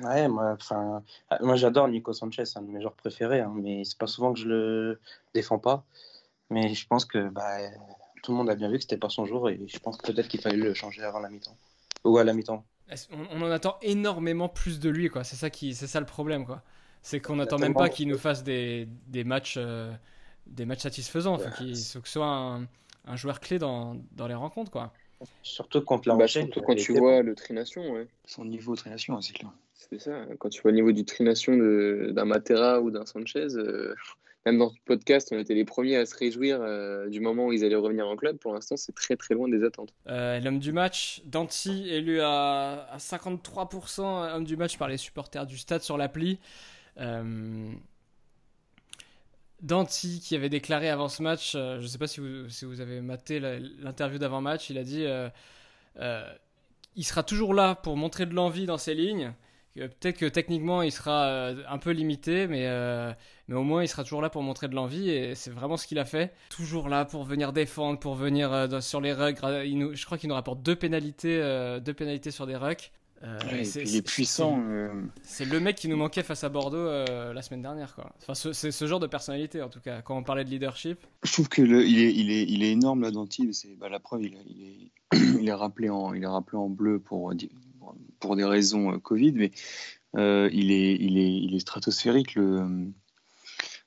Ouais, 0.04 0.28
moi, 0.28 0.52
enfin, 0.54 1.04
moi 1.42 1.56
j'adore 1.56 1.88
Nico 1.88 2.14
Sanchez, 2.14 2.44
un 2.56 2.62
de 2.62 2.68
mes 2.68 2.82
joueurs 2.82 2.94
préférés, 2.94 3.42
hein, 3.42 3.54
mais 3.56 3.84
c'est 3.84 3.98
pas 3.98 4.08
souvent 4.08 4.34
que 4.34 4.40
je 4.40 4.48
le 4.48 5.02
défends 5.34 5.60
pas. 5.60 5.84
Mais 6.50 6.74
je 6.74 6.86
pense 6.86 7.06
que 7.06 7.30
bah, 7.30 7.58
tout 8.24 8.32
le 8.32 8.38
monde 8.38 8.50
a 8.50 8.56
bien 8.56 8.70
vu 8.70 8.76
que 8.76 8.82
c'était 8.82 8.98
pas 8.98 9.10
son 9.10 9.26
jour 9.26 9.50
et 9.50 9.60
je 9.68 9.80
pense 9.80 9.98
peut-être 9.98 10.28
qu'il 10.28 10.42
fallait 10.42 10.58
le 10.58 10.74
changer 10.74 11.04
avant 11.04 11.20
la 11.20 11.30
mi-temps 11.30 11.56
ou 12.04 12.18
à 12.18 12.24
la 12.24 12.34
mi-temps. 12.34 12.66
On, 13.12 13.42
en 13.42 13.52
attend 13.52 13.78
énormément 13.82 14.50
plus 14.50 14.80
de 14.80 14.90
lui, 14.90 15.10
quoi. 15.10 15.24
C'est 15.24 15.38
ça 15.38 15.50
qui, 15.50 15.74
c'est 15.76 15.88
ça 15.88 16.02
le 16.02 16.06
problème, 16.06 16.46
quoi. 16.46 16.62
C'est 17.02 17.22
qu'on 17.22 17.38
n'attend 17.38 17.58
même 17.58 17.74
pas 17.74 17.90
qu'il 17.90 18.08
nous 18.08 18.18
fasse 18.18 18.44
des, 18.44 18.88
des 19.08 19.24
matchs, 19.24 19.56
euh, 19.58 19.92
des 20.46 20.66
matchs 20.66 20.82
satisfaisants. 20.82 21.38
Il 21.62 21.76
faut 21.76 22.02
que 22.02 22.08
ce 22.08 22.14
soit 22.14 22.28
un, 22.28 22.68
un 23.06 23.16
joueur 23.16 23.40
clé 23.40 23.60
dans, 23.60 23.96
dans 24.12 24.28
les 24.28 24.34
rencontres, 24.34 24.72
quoi. 24.72 24.92
Surtout 25.42 25.82
contre 25.82 26.10
la 26.10 26.16
bah, 26.16 26.28
Surtout 26.28 26.62
quand 26.62 26.76
tu 26.76 26.94
vois 26.98 27.22
le 27.22 27.34
Trination, 27.36 27.92
ouais. 27.92 28.08
Son 28.26 28.44
niveau 28.44 28.76
Trination, 28.76 29.20
c'est 29.22 29.34
clair. 29.34 29.52
C'est 29.90 30.00
ça. 30.00 30.26
Quand 30.40 30.50
tu 30.50 30.62
vois 30.62 30.72
le 30.72 30.76
niveau 30.76 30.92
du 30.92 31.06
Trination 31.06 31.58
d'un 31.58 32.26
Matera 32.26 32.82
ou 32.82 32.92
d'un 32.92 33.06
Sanchez, 33.06 33.48
euh, 33.56 33.96
même 34.46 34.58
dans 34.58 34.70
ce 34.70 34.76
podcast, 34.86 35.30
on 35.32 35.40
était 35.40 35.56
les 35.56 35.66
premiers 35.66 35.98
à 35.98 36.06
se 36.06 36.16
réjouir 36.16 36.60
euh, 36.62 37.10
du 37.10 37.20
moment 37.20 37.48
où 37.48 37.54
ils 37.54 37.66
allaient 37.66 37.76
revenir 37.76 38.08
en 38.08 38.16
club. 38.16 38.38
Pour 38.38 38.54
l'instant, 38.54 38.78
c'est 38.78 38.94
très 38.94 39.16
très 39.16 39.34
loin 39.34 39.50
des 39.50 39.64
attentes. 39.64 39.94
Euh, 40.08 40.40
l'homme 40.40 40.60
du 40.60 40.72
match, 40.72 41.22
Danti, 41.26 41.90
élu 41.90 42.22
à, 42.22 42.88
à 42.92 42.98
53% 42.98 44.36
homme 44.36 44.44
du 44.44 44.56
match 44.56 44.78
par 44.78 44.88
les 44.88 44.98
supporters 44.98 45.46
du 45.46 45.58
stade 45.58 45.82
sur 45.82 45.98
l'appli. 45.98 46.40
Danti 49.62 50.20
qui 50.20 50.36
avait 50.36 50.50
déclaré 50.50 50.90
avant 50.90 51.08
ce 51.08 51.22
match, 51.24 51.54
je 51.54 51.82
ne 51.82 51.88
sais 51.88 51.98
pas 51.98 52.08
si 52.08 52.20
vous, 52.20 52.50
si 52.50 52.66
vous 52.66 52.82
avez 52.82 53.02
maté 53.02 53.40
l'interview 53.40 54.20
d'avant-match, 54.20 54.70
il 54.70 54.78
a 54.78 54.84
dit 54.84 55.06
il 56.96 57.04
sera 57.04 57.24
toujours 57.24 57.54
là 57.54 57.76
pour 57.76 57.98
montrer 57.98 58.26
de 58.26 58.34
l'envie 58.34 58.66
dans 58.66 58.78
ses 58.78 58.94
lignes. 58.94 59.34
Peut-être 59.76 60.18
que 60.18 60.26
techniquement 60.26 60.82
il 60.82 60.92
sera 60.92 61.48
un 61.48 61.78
peu 61.78 61.92
limité, 61.92 62.48
mais, 62.48 62.68
mais 63.48 63.56
au 63.56 63.64
moins 63.64 63.84
il 63.84 63.88
sera 63.88 64.04
toujours 64.04 64.22
là 64.22 64.30
pour 64.30 64.44
montrer 64.44 64.68
de 64.68 64.76
l'envie 64.76 65.10
et 65.10 65.36
c'est 65.36 65.52
vraiment 65.52 65.78
ce 65.78 65.88
qu'il 65.88 66.00
a 66.00 66.06
fait. 66.06 66.34
Toujours 66.50 66.90
là 66.90 67.06
pour 67.06 67.24
venir 67.24 67.54
défendre, 67.54 68.00
pour 68.00 68.16
venir 68.16 68.68
sur 68.82 69.00
les 69.00 69.14
rucks. 69.14 69.38
je 69.42 70.06
crois 70.06 70.18
qu'il 70.18 70.30
nous 70.30 70.36
rapporte 70.36 70.62
deux 70.62 70.76
pénalités, 70.76 71.40
deux 71.82 71.94
pénalités 71.94 72.32
sur 72.32 72.48
des 72.48 72.56
rucks. 72.56 72.92
Euh, 73.24 73.38
il 73.76 73.96
est 73.96 74.02
puissant. 74.02 74.64
Euh. 74.68 74.90
C'est 75.22 75.46
le 75.46 75.60
mec 75.60 75.76
qui 75.76 75.88
nous 75.88 75.96
manquait 75.96 76.24
face 76.24 76.44
à 76.44 76.50
Bordeaux 76.50 76.78
euh, 76.78 77.34
la 77.34 77.42
semaine 77.42 77.62
dernière. 77.62 77.94
Quoi. 77.94 78.12
Enfin, 78.22 78.34
c'est 78.34 78.72
ce 78.72 78.88
genre 78.88 79.00
de 79.00 79.08
personnalité, 79.08 79.62
en 79.62 79.70
tout 79.70 79.80
cas, 79.80 80.02
quand 80.02 80.18
on 80.18 80.24
parlait 80.24 80.44
de 80.44 80.50
leadership. 80.50 81.06
Je 81.24 81.32
trouve 81.32 81.50
qu'il 81.50 81.74
est, 81.74 81.88
il 81.88 82.32
est, 82.32 82.44
il 82.48 82.64
est 82.64 82.72
énorme, 82.72 83.02
là, 83.02 83.12
Dantil. 83.12 83.54
C'est 83.54 83.78
bah, 83.78 83.90
la 83.90 84.00
preuve, 84.00 84.24
il, 84.24 84.34
est, 84.34 85.18
il, 85.40 85.48
est 85.48 85.54
rappelé 85.54 85.90
en, 85.90 86.14
il 86.14 86.24
est 86.24 86.28
rappelé 86.28 86.58
en 86.58 86.70
bleu 86.70 87.00
pour, 87.00 87.32
pour 88.20 88.36
des 88.36 88.46
raisons 88.46 89.00
Covid, 89.00 89.34
mais 89.34 89.52
il, 90.16 90.72
est, 90.72 90.96
il, 90.96 91.18
est, 91.18 91.34
il 91.34 91.56
est 91.56 91.60
stratosphérique. 91.60 92.36
Le, 92.36 92.92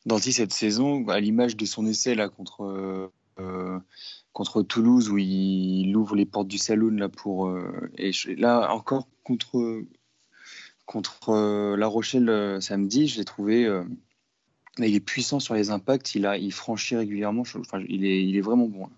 Dantil, 0.06 0.32
cette 0.34 0.52
saison, 0.52 1.08
à 1.08 1.18
l'image 1.18 1.56
de 1.56 1.64
son 1.64 1.86
essai 1.86 2.14
là, 2.14 2.28
contre 2.28 3.10
contre 4.34 4.62
Toulouse 4.62 5.08
où 5.08 5.16
il 5.16 5.96
ouvre 5.96 6.16
les 6.16 6.26
portes 6.26 6.48
du 6.48 6.58
saloon 6.58 6.96
là 6.96 7.08
pour 7.08 7.46
euh, 7.46 7.90
et 7.96 8.10
là 8.36 8.74
encore 8.74 9.08
contre 9.22 9.84
contre 10.84 11.30
euh, 11.30 11.76
La 11.76 11.86
Rochelle 11.86 12.28
euh, 12.28 12.60
samedi, 12.60 13.06
je 13.06 13.18
l'ai 13.18 13.24
trouvé 13.24 13.70
il 14.78 14.94
est 14.94 15.00
puissant 15.00 15.38
sur 15.38 15.54
les 15.54 15.70
impacts, 15.70 16.16
il 16.16 16.26
a 16.26 16.36
il 16.36 16.52
franchit 16.52 16.96
régulièrement, 16.96 17.42
enfin, 17.42 17.82
il 17.88 18.04
est 18.04 18.22
il 18.24 18.36
est 18.36 18.40
vraiment 18.40 18.66
bon. 18.66 18.90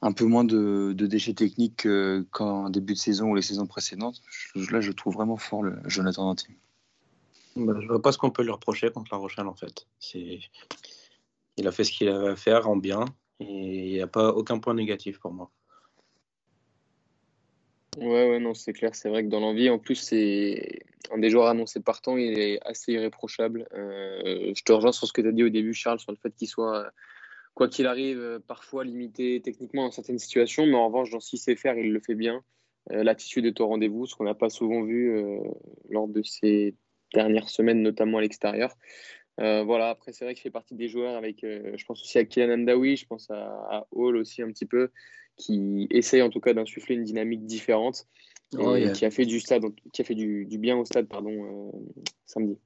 Un 0.00 0.12
peu 0.12 0.24
moins 0.24 0.44
de, 0.44 0.92
de 0.94 1.06
déchets 1.06 1.34
techniques 1.34 1.88
qu'en 2.30 2.70
début 2.70 2.92
de 2.92 2.98
saison 2.98 3.30
ou 3.30 3.34
les 3.34 3.42
saisons 3.42 3.66
précédentes. 3.66 4.22
là, 4.70 4.80
je 4.80 4.92
trouve 4.92 5.14
vraiment 5.14 5.36
fort 5.36 5.62
le 5.62 5.76
Jonathan 5.86 6.26
Danty. 6.26 6.56
Bah, 7.56 7.74
je 7.80 7.88
vois 7.88 8.00
pas 8.00 8.12
ce 8.12 8.18
qu'on 8.18 8.30
peut 8.30 8.44
lui 8.44 8.52
reprocher 8.52 8.90
contre 8.90 9.08
La 9.12 9.18
Rochelle 9.18 9.48
en 9.48 9.54
fait. 9.54 9.86
Il 10.14 11.66
a 11.66 11.72
fait 11.72 11.82
ce 11.82 11.90
qu'il 11.90 12.08
avait 12.08 12.28
à 12.28 12.36
faire 12.36 12.68
en 12.68 12.76
bien. 12.76 13.04
Et 13.40 13.88
il 13.88 13.92
n'y 13.92 14.00
a 14.00 14.06
pas 14.06 14.30
aucun 14.30 14.58
point 14.58 14.74
négatif 14.74 15.18
pour 15.18 15.32
moi. 15.32 15.50
Ouais, 17.96 18.30
ouais, 18.30 18.40
non, 18.40 18.54
c'est 18.54 18.72
clair. 18.72 18.94
C'est 18.94 19.08
vrai 19.08 19.24
que 19.24 19.28
dans 19.28 19.40
l'envie, 19.40 19.70
en 19.70 19.78
plus, 19.78 19.96
c'est 19.96 20.80
un 21.12 21.18
des 21.18 21.30
joueurs 21.30 21.46
annoncés 21.46 21.80
partant, 21.80 22.16
il 22.16 22.38
est 22.38 22.60
assez 22.66 22.92
irréprochable. 22.92 23.66
je 23.72 24.62
te 24.62 24.72
rejoins 24.72 24.92
sur 24.92 25.06
ce 25.06 25.12
que 25.12 25.20
tu 25.20 25.28
as 25.28 25.32
dit 25.32 25.44
au 25.44 25.48
début, 25.48 25.74
Charles, 25.74 26.00
sur 26.00 26.12
le 26.12 26.18
fait 26.18 26.34
qu'il 26.36 26.48
soit, 26.48 26.90
quoi 27.58 27.68
qu'il 27.68 27.86
arrive, 27.86 28.40
parfois 28.46 28.84
limité 28.84 29.40
techniquement 29.42 29.84
dans 29.84 29.90
certaines 29.90 30.18
situations, 30.18 30.64
mais 30.66 30.76
en 30.76 30.86
revanche, 30.86 31.10
dans 31.10 31.20
ce 31.20 31.30
qu'il 31.30 31.38
sait 31.38 31.56
faire, 31.56 31.76
il 31.76 31.92
le 31.92 32.00
fait 32.00 32.14
bien. 32.14 32.42
L'attitude 32.90 33.44
est 33.44 33.60
au 33.60 33.66
rendez-vous, 33.66 34.06
ce 34.06 34.14
qu'on 34.14 34.24
n'a 34.24 34.34
pas 34.34 34.48
souvent 34.48 34.82
vu 34.82 35.12
lors 35.90 36.08
de 36.08 36.22
ces 36.22 36.74
dernières 37.12 37.48
semaines, 37.48 37.82
notamment 37.82 38.18
à 38.18 38.20
l'extérieur. 38.22 38.74
Euh, 39.40 39.62
voilà, 39.62 39.90
après, 39.90 40.12
c'est 40.12 40.24
vrai 40.24 40.34
qu'il 40.34 40.42
fait 40.42 40.50
partie 40.50 40.74
des 40.74 40.88
joueurs 40.88 41.16
avec, 41.16 41.44
euh, 41.44 41.72
je 41.76 41.84
pense 41.84 42.02
aussi 42.02 42.18
à 42.18 42.24
Kylian 42.24 42.54
Andawi, 42.54 42.96
je 42.96 43.06
pense 43.06 43.30
à, 43.30 43.86
Hall 43.92 44.16
aussi 44.16 44.42
un 44.42 44.48
petit 44.48 44.66
peu, 44.66 44.90
qui 45.36 45.86
essaye 45.90 46.22
en 46.22 46.30
tout 46.30 46.40
cas 46.40 46.54
d'insuffler 46.54 46.96
une 46.96 47.04
dynamique 47.04 47.46
différente 47.46 48.06
et 48.58 48.92
qui 48.92 49.04
a 49.04 49.10
fait 49.10 49.26
du 49.26 49.40
stade, 49.40 49.62
qui 49.92 50.02
a 50.02 50.04
fait 50.04 50.14
du, 50.14 50.46
bien 50.58 50.76
au 50.76 50.84
stade, 50.84 51.06
pardon, 51.06 51.30
euh, 51.30 51.78
samedi. 52.26 52.58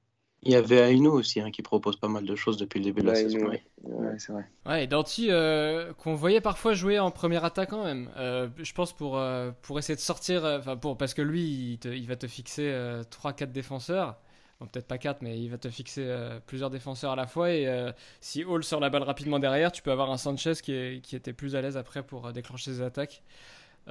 Il 0.45 0.51
y 0.51 0.55
avait 0.55 0.93
Aino 0.93 1.11
aussi 1.11 1.39
hein, 1.39 1.51
qui 1.51 1.61
propose 1.61 1.95
pas 1.95 2.07
mal 2.07 2.25
de 2.25 2.35
choses 2.35 2.57
depuis 2.57 2.79
le 2.79 2.85
début 2.85 3.01
de 3.01 3.07
la 3.07 3.15
saison. 3.15 3.47
Ouais, 3.47 3.63
c'est 4.17 4.31
vrai. 4.31 4.45
Ouais, 4.65 4.83
et 4.83 4.87
Danti, 4.87 5.29
qu'on 5.97 6.15
voyait 6.15 6.41
parfois 6.41 6.73
jouer 6.73 6.99
en 6.99 7.11
première 7.11 7.45
attaque 7.45 7.69
quand 7.69 7.83
même. 7.83 8.09
je 8.17 8.73
pense 8.73 8.93
pour, 8.93 9.21
pour 9.61 9.79
essayer 9.79 9.95
de 9.95 10.01
sortir, 10.01 10.43
enfin 10.45 10.77
pour 10.77 10.97
parce 10.97 11.13
que 11.13 11.21
lui, 11.21 11.79
il, 11.83 11.93
il 11.93 12.07
va 12.07 12.15
te 12.15 12.27
fixer 12.27 12.71
3-4 13.09 13.51
défenseurs 13.51 14.17
peut-être 14.67 14.87
pas 14.87 14.97
4, 14.97 15.21
mais 15.21 15.39
il 15.39 15.49
va 15.49 15.57
te 15.57 15.69
fixer 15.69 16.03
euh, 16.05 16.39
plusieurs 16.45 16.69
défenseurs 16.69 17.11
à 17.11 17.15
la 17.15 17.27
fois. 17.27 17.51
Et 17.51 17.67
euh, 17.67 17.91
si 18.21 18.43
Hall 18.43 18.63
sort 18.63 18.79
la 18.79 18.89
balle 18.89 19.03
rapidement 19.03 19.39
derrière, 19.39 19.71
tu 19.71 19.81
peux 19.81 19.91
avoir 19.91 20.11
un 20.11 20.17
Sanchez 20.17 20.53
qui, 20.61 21.01
qui 21.01 21.15
était 21.15 21.33
plus 21.33 21.55
à 21.55 21.61
l'aise 21.61 21.77
après 21.77 22.03
pour 22.03 22.27
euh, 22.27 22.31
déclencher 22.31 22.71
ses 22.71 22.81
attaques. 22.81 23.23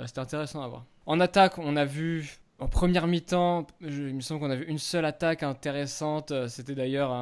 C'était 0.06 0.20
intéressant 0.20 0.62
à 0.62 0.68
voir. 0.68 0.86
En 1.04 1.20
attaque, 1.20 1.58
on 1.58 1.76
a 1.76 1.84
vu 1.84 2.38
en 2.62 2.68
première 2.68 3.06
mi-temps, 3.06 3.66
il 3.80 4.14
me 4.14 4.20
semble 4.20 4.40
qu'on 4.40 4.50
a 4.50 4.56
vu 4.56 4.64
une 4.66 4.78
seule 4.78 5.04
attaque 5.04 5.42
intéressante. 5.42 6.32
C'était 6.48 6.74
d'ailleurs 6.74 7.12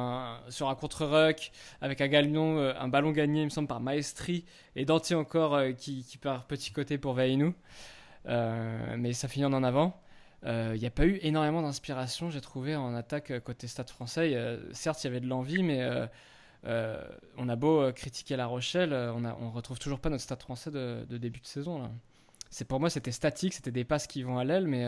sur 0.49 0.69
un 0.69 0.75
contre-ruck 0.75 1.51
avec 1.81 2.01
un, 2.01 2.07
galion, 2.07 2.59
un 2.59 2.87
ballon 2.87 3.11
gagné, 3.11 3.41
il 3.41 3.45
me 3.45 3.49
semble, 3.49 3.67
par 3.67 3.79
Maestri 3.79 4.45
et 4.75 4.85
Danti 4.85 5.15
encore 5.15 5.59
qui, 5.77 6.03
qui 6.03 6.17
part 6.17 6.45
petit 6.45 6.71
côté 6.71 6.97
pour 6.97 7.13
Vainou. 7.13 7.53
mais 8.25 9.13
ça 9.13 9.27
finit 9.27 9.45
en 9.45 9.63
avant. 9.63 10.01
Il 10.43 10.49
euh, 10.49 10.77
n'y 10.77 10.87
a 10.87 10.91
pas 10.91 11.05
eu 11.05 11.19
énormément 11.21 11.61
d'inspiration, 11.61 12.31
j'ai 12.31 12.41
trouvé, 12.41 12.75
en 12.75 12.95
attaque 12.95 13.29
euh, 13.29 13.39
côté 13.39 13.67
Stade 13.67 13.89
français. 13.91 14.35
certes, 14.71 15.03
il 15.03 15.07
y 15.07 15.09
avait 15.09 15.19
de 15.19 15.27
l'envie, 15.27 15.61
mais 15.61 15.87
euh, 16.65 17.07
on 17.37 17.47
a 17.47 17.55
beau 17.55 17.91
critiquer 17.93 18.35
La 18.35 18.47
Rochelle, 18.47 18.93
on 18.93 19.19
ne 19.19 19.51
retrouve 19.51 19.77
toujours 19.77 19.99
pas 19.99 20.09
notre 20.09 20.23
Stade 20.23 20.41
français 20.41 20.71
de, 20.71 21.05
début 21.09 21.41
de 21.41 21.45
saison. 21.45 21.91
C'est 22.51 22.65
pour 22.65 22.79
moi, 22.79 22.91
c'était 22.91 23.11
statique, 23.11 23.53
c'était 23.53 23.71
des 23.71 23.85
passes 23.85 24.05
qui 24.05 24.21
vont 24.21 24.37
à 24.37 24.43
l'aile, 24.43 24.67
mais, 24.67 24.85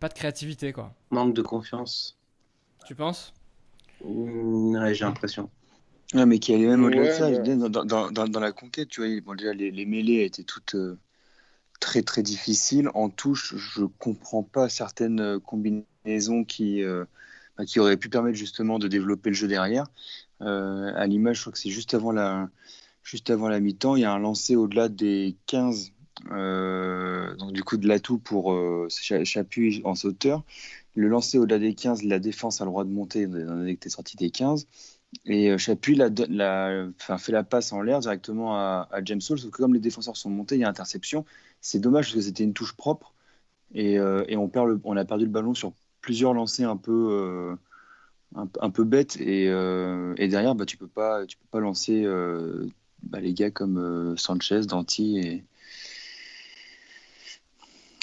pas 0.00 0.08
de 0.08 0.14
créativité, 0.14 0.72
quoi. 0.72 0.94
Manque 1.10 1.34
de 1.34 1.42
confiance. 1.42 2.16
Tu 2.86 2.94
penses? 2.94 3.34
Mmh, 4.04 4.92
J'ai 4.92 5.04
l'impression. 5.04 5.50
Ouais, 6.14 6.26
mais 6.26 6.38
qui 6.38 6.54
allait 6.54 6.66
même 6.66 6.84
au-delà 6.84 7.08
de 7.08 7.12
ça. 7.12 7.30
Dans, 7.30 8.40
la 8.40 8.52
conquête, 8.52 8.88
tu 8.88 9.00
vois, 9.00 9.20
bon, 9.20 9.34
déjà, 9.34 9.52
les, 9.52 9.70
les, 9.70 9.84
mêlées 9.84 10.24
étaient 10.24 10.44
toutes 10.44 10.76
très 11.82 12.02
très 12.02 12.22
difficile. 12.22 12.88
En 12.94 13.10
touche, 13.10 13.54
je 13.56 13.84
comprends 13.84 14.44
pas 14.44 14.68
certaines 14.68 15.20
euh, 15.20 15.38
combinaisons 15.40 16.44
qui, 16.44 16.82
euh, 16.82 17.04
bah, 17.58 17.66
qui 17.66 17.80
auraient 17.80 17.96
pu 17.96 18.08
permettre 18.08 18.38
justement 18.38 18.78
de 18.78 18.88
développer 18.88 19.30
le 19.30 19.34
jeu 19.34 19.48
derrière. 19.48 19.86
Euh, 20.40 20.92
à 20.94 21.06
l'image, 21.06 21.36
je 21.36 21.40
crois 21.42 21.52
que 21.52 21.58
c'est 21.58 21.70
juste 21.70 21.92
avant 21.92 22.12
la, 22.12 22.48
juste 23.02 23.30
avant 23.30 23.48
la 23.48 23.58
mi-temps, 23.60 23.96
il 23.96 24.02
y 24.02 24.04
a 24.04 24.12
un 24.12 24.18
lancé 24.20 24.54
au-delà 24.54 24.88
des 24.88 25.36
15, 25.46 25.92
donc 26.28 27.52
du 27.52 27.62
coup 27.64 27.76
de 27.76 27.88
l'atout 27.88 28.18
pour 28.18 28.56
Chapuis 28.88 29.82
en 29.84 29.94
sauteur. 29.94 30.42
Le 30.94 31.08
lancer 31.08 31.38
au-delà 31.38 31.58
des 31.58 31.74
15, 31.74 32.02
la 32.02 32.18
défense 32.18 32.60
a 32.60 32.64
le 32.64 32.70
droit 32.70 32.84
de 32.84 32.90
monter, 32.90 33.22
étant 33.22 33.30
donné 33.30 33.76
que 33.76 33.88
sorti 33.88 34.16
des 34.16 34.30
15. 34.30 34.66
Et 35.26 35.56
Chapuis 35.58 35.94
la, 35.94 36.08
la, 36.28 36.88
fait 37.18 37.32
la 37.32 37.44
passe 37.44 37.72
en 37.72 37.82
l'air 37.82 38.00
directement 38.00 38.56
à, 38.56 38.88
James 39.04 39.20
Hall, 39.28 39.38
sauf 39.38 39.50
que 39.50 39.56
comme 39.56 39.74
les 39.74 39.80
défenseurs 39.80 40.16
sont 40.16 40.30
montés, 40.30 40.56
il 40.56 40.60
y 40.60 40.64
a 40.64 40.68
interception. 40.68 41.24
C'est 41.60 41.78
dommage 41.78 42.06
parce 42.06 42.16
que 42.16 42.20
c'était 42.22 42.44
une 42.44 42.54
touche 42.54 42.74
propre 42.74 43.12
et, 43.74 43.98
euh, 43.98 44.24
on, 44.36 44.48
perd 44.48 44.80
on 44.84 44.96
a 44.96 45.04
perdu 45.04 45.24
le 45.24 45.30
ballon 45.30 45.54
sur 45.54 45.72
plusieurs 46.00 46.34
lancers 46.34 46.68
un 46.68 46.76
peu, 46.76 47.08
euh, 47.10 47.56
un, 48.60 48.70
peu 48.70 48.84
bêtes 48.84 49.20
et, 49.20 49.48
euh, 49.48 50.14
et 50.16 50.28
derrière 50.28 50.54
bah, 50.54 50.66
tu 50.66 50.76
peux 50.76 50.88
pas 50.88 51.24
peux 51.24 51.48
pas 51.50 51.60
lancer 51.60 52.04
bah, 53.02 53.20
les 53.20 53.34
gars 53.34 53.50
comme 53.50 54.16
Sanchez, 54.16 54.62
Danti 54.62 55.18
et, 55.18 55.44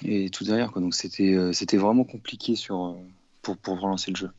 et 0.03 0.29
tout 0.29 0.43
derrière 0.43 0.71
quoi. 0.71 0.81
Donc 0.81 0.95
c'était 0.95 1.53
c'était 1.53 1.77
vraiment 1.77 2.03
compliqué 2.03 2.55
sur 2.55 2.95
pour, 3.41 3.57
pour 3.57 3.79
relancer 3.79 4.11
le 4.11 4.17
jeu. 4.17 4.31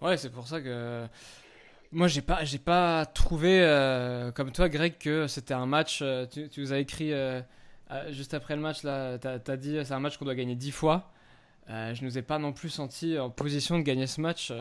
Ouais, 0.00 0.16
c'est 0.16 0.30
pour 0.30 0.46
ça 0.46 0.60
que 0.60 1.06
moi, 1.92 2.06
j'ai 2.06 2.22
pas, 2.22 2.44
j'ai 2.44 2.58
pas 2.58 3.04
trouvé 3.04 3.60
euh, 3.62 4.30
comme 4.30 4.52
toi, 4.52 4.68
Greg, 4.68 4.96
que 4.98 5.26
c'était 5.26 5.54
un 5.54 5.66
match. 5.66 6.00
Euh, 6.02 6.24
tu, 6.26 6.48
tu, 6.48 6.60
nous 6.60 6.72
as 6.72 6.78
écrit 6.78 7.12
euh, 7.12 7.40
juste 8.10 8.32
après 8.32 8.54
le 8.54 8.62
match 8.62 8.84
là, 8.84 9.18
t'as 9.18 9.38
as 9.44 9.56
dit 9.56 9.76
c'est 9.84 9.92
un 9.92 9.98
match 9.98 10.16
qu'on 10.16 10.24
doit 10.24 10.36
gagner 10.36 10.54
dix 10.54 10.70
fois. 10.70 11.10
je 11.68 12.04
nous 12.04 12.16
ai 12.16 12.22
pas 12.22 12.38
non 12.38 12.52
plus 12.52 12.68
senti 12.68 13.18
en 13.18 13.30
position 13.30 13.76
de 13.78 13.82
gagner 13.82 14.06
ce 14.06 14.20
match. 14.20 14.52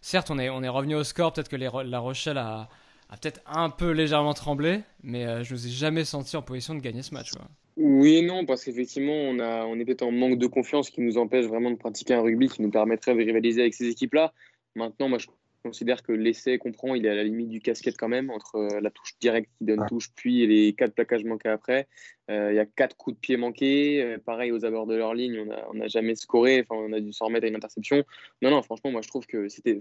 certes, 0.00 0.30
on 0.30 0.38
est, 0.38 0.50
on 0.50 0.62
est 0.62 0.68
revenu 0.68 0.96
au 0.96 1.04
score. 1.04 1.32
Peut-être 1.32 1.48
que 1.48 1.56
La 1.56 1.98
Rochelle 2.00 2.38
a, 2.38 2.68
a 3.08 3.16
peut-être 3.16 3.40
un 3.46 3.70
peu 3.70 3.92
légèrement 3.92 4.34
tremblé, 4.34 4.82
mais 5.04 5.44
je 5.44 5.54
nous 5.54 5.66
ai 5.66 5.70
jamais 5.70 6.04
senti 6.04 6.36
en 6.36 6.42
position 6.42 6.74
de 6.74 6.80
gagner 6.80 7.02
ce 7.02 7.14
match. 7.14 7.30
Oui 7.76 8.16
et 8.16 8.22
non, 8.22 8.46
parce 8.46 8.64
qu'effectivement, 8.64 9.12
on, 9.12 9.40
a, 9.40 9.64
on 9.66 9.78
est 9.78 9.84
peut-être 9.84 10.02
en 10.02 10.12
manque 10.12 10.38
de 10.38 10.46
confiance 10.46 10.90
qui 10.90 11.00
nous 11.00 11.18
empêche 11.18 11.46
vraiment 11.46 11.70
de 11.70 11.76
pratiquer 11.76 12.14
un 12.14 12.20
rugby 12.20 12.48
qui 12.48 12.62
nous 12.62 12.70
permettrait 12.70 13.14
de 13.14 13.18
rivaliser 13.18 13.62
avec 13.62 13.74
ces 13.74 13.88
équipes-là. 13.88 14.32
Maintenant, 14.76 15.08
moi, 15.08 15.18
je 15.18 15.26
considère 15.64 16.02
que 16.02 16.12
l'essai 16.12 16.58
qu'on 16.58 16.72
prend, 16.72 16.94
il 16.94 17.06
est 17.06 17.08
à 17.08 17.14
la 17.14 17.24
limite 17.24 17.48
du 17.48 17.60
casquette 17.60 17.96
quand 17.96 18.08
même, 18.08 18.30
entre 18.30 18.56
euh, 18.56 18.80
la 18.80 18.90
touche 18.90 19.16
directe 19.18 19.50
qui 19.58 19.64
donne 19.64 19.84
touche, 19.88 20.10
puis 20.14 20.46
les 20.46 20.74
quatre 20.74 20.94
plaquages 20.94 21.24
manqués 21.24 21.48
après. 21.48 21.88
Euh, 22.30 22.52
il 22.52 22.56
y 22.56 22.58
a 22.58 22.66
quatre 22.66 22.96
coups 22.96 23.16
de 23.16 23.20
pied 23.20 23.36
manqués. 23.36 24.02
Euh, 24.02 24.18
pareil, 24.18 24.52
aux 24.52 24.64
abords 24.64 24.86
de 24.86 24.94
leur 24.94 25.14
ligne, 25.14 25.44
on 25.70 25.74
n'a 25.74 25.88
jamais 25.88 26.14
scoré. 26.14 26.64
Enfin, 26.68 26.80
on 26.80 26.92
a 26.92 27.00
dû 27.00 27.12
s'en 27.12 27.26
remettre 27.26 27.46
à 27.46 27.48
une 27.48 27.56
interception. 27.56 28.04
Non, 28.42 28.50
non, 28.50 28.62
franchement, 28.62 28.90
moi, 28.90 29.00
je 29.02 29.08
trouve 29.08 29.26
que 29.26 29.48
c'était. 29.48 29.78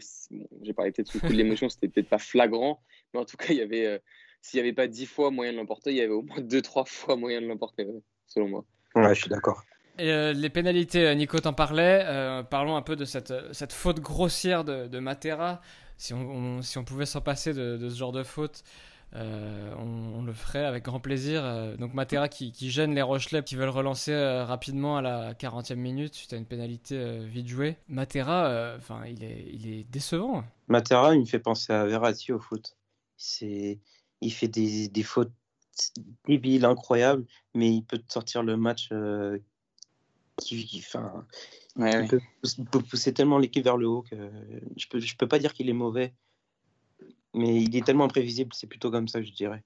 J'ai 0.61 0.73
parlé 0.73 0.91
peut-être 0.91 1.09
sous 1.09 1.19
le 1.21 1.27
coup 1.27 1.33
de 1.33 1.37
l'émotion, 1.37 1.69
c'était 1.69 1.89
peut-être 1.89 2.09
pas 2.09 2.17
flagrant, 2.17 2.81
mais 3.13 3.19
en 3.19 3.25
tout 3.25 3.37
cas, 3.37 3.47
il 3.49 3.57
y 3.57 3.61
avait. 3.61 3.99
S'il 4.43 4.59
n'y 4.59 4.67
avait 4.67 4.75
pas 4.75 4.85
dix 4.85 5.07
fois 5.07 5.31
moyen 5.31 5.53
de 5.53 5.57
l'emporter, 5.57 5.89
il 5.89 5.97
y 5.97 6.01
avait 6.01 6.13
au 6.13 6.21
moins 6.21 6.39
deux, 6.39 6.61
trois 6.61 6.85
fois 6.85 7.15
moyen 7.15 7.41
de 7.41 7.47
l'emporter, 7.47 7.87
selon 8.27 8.47
moi. 8.47 8.65
Ouais, 8.93 9.15
je 9.15 9.21
suis 9.21 9.29
d'accord. 9.29 9.63
les 9.97 10.49
pénalités, 10.49 11.15
Nico 11.15 11.39
t'en 11.39 11.53
parlait. 11.53 12.05
parlons 12.51 12.75
un 12.75 12.83
peu 12.83 12.95
de 12.95 13.05
cette, 13.05 13.33
cette 13.53 13.73
faute 13.73 13.99
grossière 13.99 14.63
de, 14.63 14.87
de 14.87 14.99
Matera 14.99 15.61
si 15.97 16.13
on, 16.13 16.61
si 16.61 16.77
on 16.77 16.83
pouvait 16.83 17.05
s'en 17.05 17.21
passer 17.21 17.53
de, 17.53 17.77
ce 17.89 17.95
genre 17.95 18.11
de 18.11 18.23
faute, 18.23 18.63
euh, 19.15 19.73
on, 19.77 20.23
le 20.23 20.33
ferait 20.33 20.65
avec 20.65 20.83
grand 20.83 20.99
plaisir. 20.99 21.43
Euh, 21.45 21.77
donc 21.77 21.93
Matera 21.93 22.27
qui, 22.27 22.51
qui, 22.51 22.71
gêne 22.71 22.95
les 22.95 23.01
Rochelais 23.01 23.43
qui 23.43 23.55
veulent 23.55 23.69
relancer 23.69 24.11
euh, 24.11 24.43
rapidement 24.43 24.97
à 24.97 25.01
la 25.01 25.33
40e 25.33 25.75
minute 25.75 26.15
suite 26.15 26.33
à 26.33 26.37
une 26.37 26.45
pénalité 26.45 27.19
vite 27.25 27.47
jouée. 27.47 27.77
Matera, 27.87 28.75
enfin, 28.77 29.03
il, 29.07 29.23
est, 29.23 29.45
il 29.51 29.71
est 29.71 29.83
décevant. 29.83 30.43
Matera, 30.67 31.15
il 31.15 31.21
me 31.21 31.25
fait 31.25 31.39
penser 31.39 31.73
à 31.73 31.85
Verratti 31.85 32.31
au 32.31 32.39
foot. 32.39 32.75
C'est, 33.15 33.79
il 34.23 34.31
fait 34.31 34.47
des, 34.47 34.87
des 34.87 35.03
fautes 35.03 35.31
débiles, 36.27 36.65
incroyables, 36.65 37.25
mais 37.53 37.69
il 37.73 37.83
peut 37.83 38.01
sortir 38.07 38.43
le 38.43 38.57
match 38.57 38.89
qui, 40.37 40.65
qui, 40.65 40.79
enfin, 40.79 41.25
il, 41.77 42.07
Peut, 42.07 42.81
pousser 42.81 43.13
tellement 43.13 43.39
l'équipe 43.39 43.63
vers 43.63 43.77
le 43.77 43.87
haut 43.87 44.03
que 44.03 44.15
je 44.77 44.87
peux, 44.87 44.99
je 44.99 45.15
peux 45.15 45.27
pas 45.27 45.39
dire 45.39 45.53
qu'il 45.53 45.69
est 45.69 45.73
mauvais, 45.73 46.13
mais 47.33 47.61
il 47.63 47.75
est 47.75 47.85
tellement 47.85 48.05
imprévisible, 48.05 48.51
c'est 48.53 48.67
plutôt 48.67 48.91
comme 48.91 49.07
ça, 49.07 49.21
je 49.21 49.31
dirais. 49.31 49.63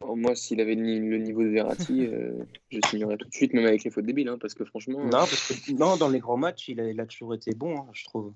Oh, 0.00 0.14
moi, 0.14 0.34
s'il 0.36 0.60
avait 0.60 0.76
le 0.76 1.18
niveau 1.18 1.42
de 1.42 1.48
Verratti, 1.48 2.06
euh, 2.06 2.44
je 2.70 2.78
signerais 2.88 3.16
tout 3.16 3.28
de 3.28 3.34
suite, 3.34 3.52
même 3.52 3.66
avec 3.66 3.82
les 3.82 3.90
fautes 3.90 4.06
débiles, 4.06 4.28
hein, 4.28 4.38
parce 4.40 4.54
que 4.54 4.64
franchement. 4.64 5.00
Non, 5.04 5.10
parce 5.10 5.48
que, 5.48 5.72
non, 5.72 5.96
dans 5.96 6.08
les 6.08 6.20
grands 6.20 6.36
matchs, 6.36 6.68
il 6.68 6.80
a, 6.80 6.88
il 6.88 7.00
a 7.00 7.06
toujours 7.06 7.34
été 7.34 7.52
bon, 7.52 7.80
hein, 7.80 7.86
je 7.92 8.04
trouve. 8.04 8.32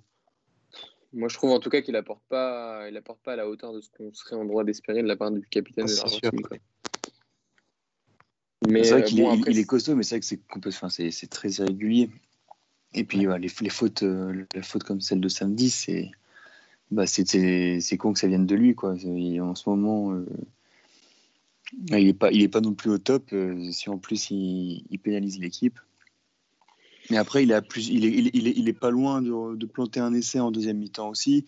Moi, 1.12 1.28
je 1.28 1.37
trouve 1.37 1.50
en 1.50 1.61
tout 1.61 1.69
cas 1.69 1.83
qu'il 1.83 1.97
apporte 1.97 2.23
pas, 2.28 2.88
il 2.88 2.97
apporte 2.97 3.21
pas 3.21 3.35
à 3.35 3.37
la 3.37 3.49
hauteur 3.49 3.73
de 3.73 3.81
ce 3.81 3.90
qu'on 3.90 4.12
serait 4.14 4.37
en 4.37 4.45
droit 4.45 4.64
d'espérer 4.64 5.02
de 5.02 5.09
la 5.09 5.16
part 5.16 5.31
du 5.31 5.47
capitaine 5.47 5.87
de 5.87 5.95
l'Argentine. 5.95 6.31
Mais 8.69 8.85
c'est 8.85 8.92
vrai 8.92 9.02
euh, 9.02 9.04
qu'il 9.04 9.21
est, 9.21 9.40
il 9.49 9.59
est, 9.59 9.64
costaud, 9.64 9.95
mais 9.95 10.02
c'est 10.02 10.16
vrai 10.16 10.21
que 10.21 10.26
c'est 10.90 11.11
c'est 11.11 11.26
très 11.26 11.50
irrégulier. 11.50 12.11
Et 12.95 13.04
puis 13.04 13.19
les, 13.19 13.38
les, 13.38 13.69
fautes, 13.69 14.02
euh, 14.02 14.45
la 14.54 14.62
faute 14.62 14.85
comme 14.85 15.00
celle 15.00 15.21
de 15.21 15.28
samedi, 15.28 15.71
c'est 15.71 16.11
bah, 16.90 17.07
c'est 17.07 17.97
con 17.99 18.12
que 18.12 18.19
ça 18.19 18.28
vienne 18.28 18.47
de 18.47 18.54
lui 18.54 18.75
quoi. 18.75 18.92
en 18.92 19.54
ce 19.54 19.69
moment, 19.69 20.12
euh, 20.12 20.26
il 21.88 22.09
est 22.09 22.12
pas 22.12 22.31
il 22.31 22.42
est 22.42 22.49
pas 22.49 22.61
non 22.61 22.75
plus 22.75 22.90
au 22.90 22.99
top. 22.99 23.35
si 23.71 23.90
en 23.90 23.99
plus 23.99 24.31
il, 24.31 24.99
pénalise 25.02 25.40
l'équipe. 25.40 25.78
Mais 27.11 27.16
après, 27.16 27.42
il 27.42 27.50
est, 27.50 27.61
plus, 27.62 27.88
il, 27.88 28.04
est, 28.04 28.30
il, 28.32 28.47
est, 28.49 28.52
il 28.56 28.68
est 28.68 28.78
pas 28.78 28.90
loin 28.90 29.23
de, 29.23 29.56
de, 29.56 29.66
planter 29.66 30.00
un 30.00 30.14
essai 30.14 30.40
en 30.40 30.50
deuxième 30.50 30.78
mi-temps 30.78 31.09
aussi. 31.09 31.47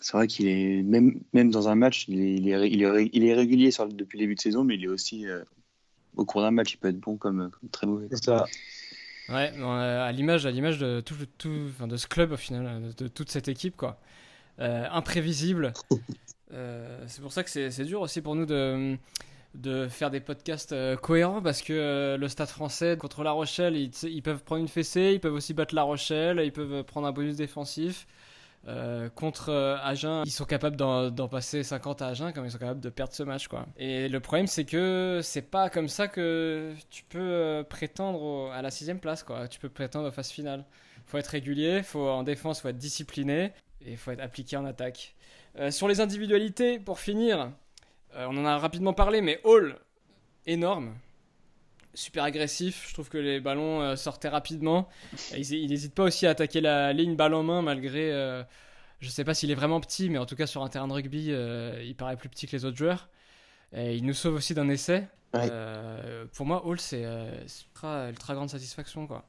C'est 0.00 0.16
vrai 0.16 0.26
qu'il 0.26 0.48
est 0.48 0.82
même, 0.82 1.20
même 1.32 1.50
dans 1.50 1.68
un 1.68 1.74
match, 1.74 2.06
il 2.08 2.20
est, 2.20 2.34
il 2.34 2.48
est, 2.48 2.68
il 3.12 3.24
est, 3.24 3.34
régulier 3.34 3.70
sur, 3.70 3.86
depuis 3.86 4.18
le 4.18 4.24
début 4.24 4.34
de 4.34 4.40
saison, 4.40 4.64
mais 4.64 4.74
il 4.74 4.84
est 4.84 4.88
aussi 4.88 5.26
au 6.16 6.24
cours 6.24 6.42
d'un 6.42 6.50
match, 6.50 6.74
il 6.74 6.76
peut 6.78 6.88
être 6.88 7.00
bon 7.00 7.16
comme, 7.16 7.50
très 7.70 7.86
mauvais. 7.86 8.08
C'est 8.10 8.24
ça. 8.24 8.44
Ouais, 9.28 9.52
à 9.58 10.10
l'image, 10.12 10.46
à 10.46 10.50
l'image 10.50 10.78
de 10.78 11.00
tout, 11.00 11.14
tout, 11.38 11.66
enfin, 11.68 11.86
de 11.86 11.96
ce 11.96 12.06
club 12.06 12.32
au 12.32 12.36
final, 12.36 12.92
de, 12.96 13.08
toute 13.08 13.30
cette 13.30 13.48
équipe, 13.48 13.76
quoi. 13.76 14.00
imprévisible. 14.58 15.72
c'est 17.06 17.20
pour 17.20 17.32
ça 17.32 17.42
que 17.44 17.50
c'est 17.50 17.84
dur 17.84 18.00
aussi 18.00 18.20
pour 18.20 18.34
nous 18.34 18.46
de 18.46 18.96
de 19.54 19.88
faire 19.88 20.10
des 20.10 20.20
podcasts 20.20 20.72
euh, 20.72 20.96
cohérents 20.96 21.42
parce 21.42 21.62
que 21.62 21.72
euh, 21.72 22.16
le 22.16 22.28
Stade 22.28 22.48
français 22.48 22.96
contre 22.96 23.22
La 23.22 23.32
Rochelle, 23.32 23.76
ils, 23.76 24.22
peuvent 24.22 24.42
prendre 24.42 24.62
une 24.62 24.68
fessée, 24.68 25.12
ils 25.14 25.20
peuvent 25.20 25.34
aussi 25.34 25.52
battre 25.54 25.74
La 25.74 25.82
Rochelle, 25.82 26.40
ils 26.42 26.52
peuvent 26.52 26.84
prendre 26.84 27.06
un 27.06 27.12
bonus 27.12 27.36
défensif. 27.36 28.06
Euh, 28.68 29.08
contre 29.08 29.52
Agen, 29.82 30.22
ils 30.24 30.30
sont 30.30 30.44
capables 30.44 30.76
d'en 30.76 31.28
passer 31.28 31.64
50 31.64 32.00
à 32.00 32.06
Agen 32.08 32.32
comme 32.32 32.44
ils 32.44 32.50
sont 32.52 32.58
capables 32.58 32.80
de 32.80 32.90
perdre 32.90 33.12
ce 33.12 33.24
match 33.24 33.48
quoi. 33.48 33.66
Et 33.76 34.08
le 34.08 34.20
problème 34.20 34.46
c'est 34.46 34.64
que 34.64 35.18
c'est 35.20 35.42
pas 35.42 35.68
comme 35.68 35.88
ça 35.88 36.06
que 36.06 36.72
tu 36.88 37.02
peux 37.08 37.66
prétendre 37.68 38.52
à 38.52 38.62
la 38.62 38.70
sixième 38.70 39.00
place 39.00 39.24
quoi. 39.24 39.48
Tu 39.48 39.58
peux 39.58 39.68
prétendre 39.68 40.08
aux 40.08 40.12
phases 40.12 40.30
finales. 40.30 40.64
Faut 41.06 41.18
être 41.18 41.26
régulier, 41.26 41.82
faut 41.82 42.08
en 42.08 42.22
défense, 42.22 42.60
faut 42.60 42.68
être 42.68 42.78
discipliné 42.78 43.52
et 43.84 43.96
faut 43.96 44.12
être 44.12 44.22
appliqué 44.22 44.56
en 44.56 44.64
attaque. 44.64 45.16
sur 45.70 45.88
les 45.88 46.00
individualités, 46.00 46.78
pour 46.78 47.00
finir, 47.00 47.50
euh, 48.16 48.26
on 48.28 48.36
en 48.36 48.44
a 48.44 48.58
rapidement 48.58 48.92
parlé, 48.92 49.20
mais 49.20 49.40
Hall, 49.44 49.78
énorme. 50.46 50.94
Super 51.94 52.24
agressif, 52.24 52.86
je 52.88 52.94
trouve 52.94 53.10
que 53.10 53.18
les 53.18 53.40
ballons 53.40 53.82
euh, 53.82 53.96
sortaient 53.96 54.28
rapidement. 54.28 54.88
Il 55.36 55.68
n'hésite 55.68 55.94
pas 55.94 56.04
aussi 56.04 56.26
à 56.26 56.30
attaquer 56.30 56.60
la 56.60 56.92
ligne 56.92 57.16
balle 57.16 57.34
en 57.34 57.42
main, 57.42 57.62
malgré. 57.62 58.12
Euh, 58.12 58.42
je 59.00 59.08
sais 59.08 59.24
pas 59.24 59.34
s'il 59.34 59.50
est 59.50 59.56
vraiment 59.56 59.80
petit, 59.80 60.08
mais 60.08 60.18
en 60.18 60.26
tout 60.26 60.36
cas 60.36 60.46
sur 60.46 60.62
un 60.62 60.68
terrain 60.68 60.88
de 60.88 60.92
rugby, 60.92 61.32
il 61.84 61.94
paraît 61.96 62.16
plus 62.16 62.28
petit 62.28 62.46
que 62.46 62.52
les 62.52 62.64
autres 62.64 62.76
joueurs. 62.76 63.08
Et 63.74 63.96
il 63.96 64.06
nous 64.06 64.14
sauve 64.14 64.34
aussi 64.34 64.54
d'un 64.54 64.68
essai. 64.68 65.08
pour 66.34 66.46
moi, 66.46 66.64
Hall, 66.64 66.78
c'est 66.78 67.02
ultra, 67.02 68.10
ultra, 68.10 68.34
grande 68.34 68.48
satisfaction. 68.48 69.08
Quoi. 69.08 69.24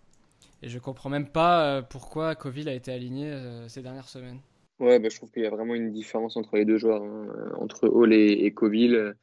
Et 0.62 0.70
je 0.70 0.78
comprends 0.78 1.10
même 1.10 1.28
pas 1.28 1.82
pourquoi 1.82 2.36
Coville 2.36 2.70
a 2.70 2.74
été 2.74 2.94
aligné 2.94 3.36
ces 3.68 3.82
dernières 3.82 4.10
semaines. 4.10 4.40
Ouais, 4.80 5.00
bah, 5.00 5.10
je 5.10 5.18
trouve 5.18 5.32
qu'il 5.32 5.44
y 5.44 5.46
a 5.46 5.50
vraiment 5.50 5.76
une 5.76 5.92
différence 5.92 6.36
entre 6.36 6.58
les 6.58 6.66
deux 6.66 6.78
joueurs, 6.78 7.04
hein. 7.04 7.54
entre 7.60 7.88
Hall 7.88 8.14
et, 8.14 8.32
et 8.32 8.52
Coville. 8.54 9.16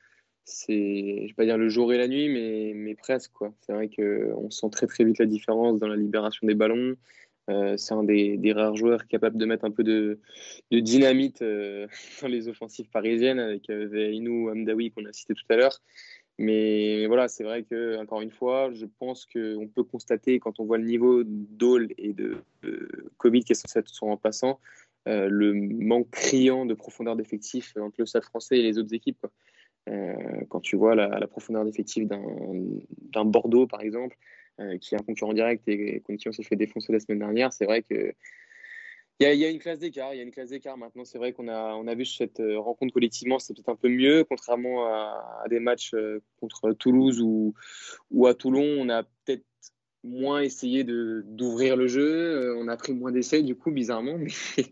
C'est, 0.44 1.22
je 1.22 1.26
vais 1.28 1.34
pas 1.34 1.44
dire 1.44 1.58
le 1.58 1.68
jour 1.68 1.92
et 1.92 1.98
la 1.98 2.08
nuit, 2.08 2.28
mais, 2.28 2.72
mais 2.74 2.94
presque. 2.94 3.32
Quoi. 3.32 3.52
C'est 3.60 3.72
vrai 3.72 3.88
qu'on 3.88 4.50
sent 4.50 4.70
très 4.70 4.86
très 4.86 5.04
vite 5.04 5.18
la 5.18 5.26
différence 5.26 5.78
dans 5.78 5.88
la 5.88 5.96
libération 5.96 6.46
des 6.46 6.54
ballons. 6.54 6.96
Euh, 7.50 7.76
c'est 7.76 7.94
un 7.94 8.04
des, 8.04 8.52
rares 8.54 8.76
joueurs 8.76 9.06
capables 9.08 9.36
de 9.36 9.44
mettre 9.44 9.64
un 9.64 9.70
peu 9.70 9.82
de, 9.82 10.20
dynamite 10.70 11.42
euh, 11.42 11.86
dans 12.22 12.28
les 12.28 12.48
offensives 12.48 12.88
parisiennes 12.90 13.40
avec 13.40 13.70
euh, 13.70 13.86
Veinou, 13.88 14.50
qu'on 14.94 15.04
a 15.04 15.12
cité 15.12 15.34
tout 15.34 15.44
à 15.48 15.56
l'heure. 15.56 15.80
Mais 16.38 17.06
voilà, 17.06 17.28
c'est 17.28 17.44
vrai 17.44 17.64
que 17.64 17.98
encore 17.98 18.22
une 18.22 18.30
fois, 18.30 18.70
je 18.72 18.86
pense 18.98 19.26
qu'on 19.26 19.68
peut 19.68 19.84
constater 19.84 20.38
quand 20.38 20.58
on 20.58 20.64
voit 20.64 20.78
le 20.78 20.86
niveau 20.86 21.22
d'Hall 21.24 21.88
et 21.98 22.14
de, 22.14 22.36
de 22.62 22.88
Covid 23.18 23.44
qui 23.44 23.52
être 23.52 24.02
en 24.02 24.16
passant, 24.16 24.58
euh, 25.08 25.28
le 25.30 25.54
manque 25.54 26.10
criant 26.10 26.66
de 26.66 26.74
profondeur 26.74 27.16
d'effectif 27.16 27.74
entre 27.76 27.96
le 27.98 28.06
Stade 28.06 28.24
français 28.24 28.58
et 28.58 28.62
les 28.62 28.78
autres 28.78 28.94
équipes. 28.94 29.26
Euh, 29.88 30.14
quand 30.50 30.60
tu 30.60 30.76
vois 30.76 30.94
la, 30.94 31.26
profondeur 31.26 31.64
d'effectif 31.64 32.06
d'un 32.06 33.24
Bordeaux, 33.24 33.66
par 33.66 33.80
exemple, 33.80 34.16
euh, 34.60 34.76
qui 34.78 34.94
est 34.94 34.98
un 34.98 35.02
concurrent 35.02 35.32
direct 35.32 35.66
et 35.68 36.00
contre 36.00 36.22
qui 36.22 36.32
s'est 36.32 36.42
fait 36.42 36.56
défoncer 36.56 36.92
la 36.92 37.00
semaine 37.00 37.18
dernière, 37.18 37.52
c'est 37.52 37.64
vrai 37.64 37.82
que 37.82 38.12
il 39.22 39.34
y, 39.34 39.44
a 39.44 39.50
une 39.50 39.58
classe 39.58 39.78
d'écart. 39.78 40.14
Il 40.14 40.16
y 40.16 40.20
a 40.20 40.22
une 40.22 40.30
classe 40.30 40.48
d'écart 40.48 40.78
maintenant. 40.78 41.04
C'est 41.04 41.18
vrai 41.18 41.34
qu'on 41.34 41.46
a, 41.48 41.74
on 41.74 41.86
a 41.86 41.94
vu 41.94 42.06
cette 42.06 42.40
rencontre 42.56 42.94
collectivement, 42.94 43.38
c'est 43.38 43.52
peut-être 43.52 43.68
un 43.68 43.76
peu 43.76 43.90
mieux, 43.90 44.24
contrairement 44.24 44.86
à, 44.86 45.44
des 45.50 45.60
matchs 45.60 45.94
contre 46.40 46.72
Toulouse 46.72 47.20
ou, 47.20 47.52
ou 48.10 48.26
à 48.26 48.32
Toulon. 48.32 48.64
On 48.64 48.88
a 48.88 49.02
peut-être 49.02 49.44
moins 50.04 50.40
essayé 50.40 50.84
d'ouvrir 50.84 51.76
le 51.76 51.86
jeu. 51.86 52.08
Euh, 52.08 52.56
on 52.58 52.68
a 52.68 52.76
pris 52.76 52.92
moins 52.94 53.12
d'essais, 53.12 53.42
du 53.42 53.54
coup, 53.54 53.70
bizarrement. 53.70 54.18
Mais, 54.56 54.64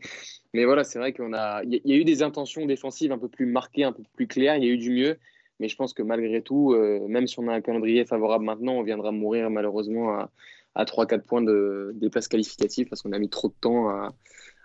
mais 0.55 0.65
voilà, 0.65 0.83
c'est 0.83 0.99
vrai 0.99 1.13
qu'on 1.13 1.35
a. 1.35 1.63
Il 1.65 1.81
y, 1.85 1.93
a 1.93 1.97
eu 1.97 2.05
des 2.05 2.23
intentions 2.23 2.65
défensives 2.65 3.13
un 3.13 3.19
peu 3.19 3.29
plus 3.29 3.45
marquées, 3.45 3.85
un 3.85 3.93
peu 3.93 4.03
plus 4.15 4.27
claires. 4.27 4.57
Il 4.57 4.65
y 4.65 4.69
a 4.69 4.73
eu 4.73 4.79
du 4.79 4.91
mieux. 4.91 5.19
Mais 5.61 5.69
je 5.69 5.77
pense 5.77 5.93
que 5.93 6.03
malgré 6.03 6.41
tout, 6.41 6.73
euh, 6.73 7.07
même 7.07 7.27
si 7.27 7.39
on 7.39 7.49
a 7.49 7.53
un 7.53 7.61
calendrier 7.61 8.07
favorable 8.07 8.45
maintenant, 8.45 8.75
on 8.75 8.83
viendra 8.83 9.13
mourir 9.13 9.51
malheureusement 9.51 10.15
à, 10.15 10.31
à 10.75 10.85
3-4 10.85 11.23
points 11.23 11.43
de, 11.43 11.93
des 11.97 12.09
places 12.09 12.29
qualificatives 12.29 12.89
parce 12.89 13.03
qu'on 13.03 13.13
a 13.13 13.19
mis 13.19 13.29
trop 13.29 13.49
de 13.49 13.55
temps 13.61 13.89
à, 13.89 14.15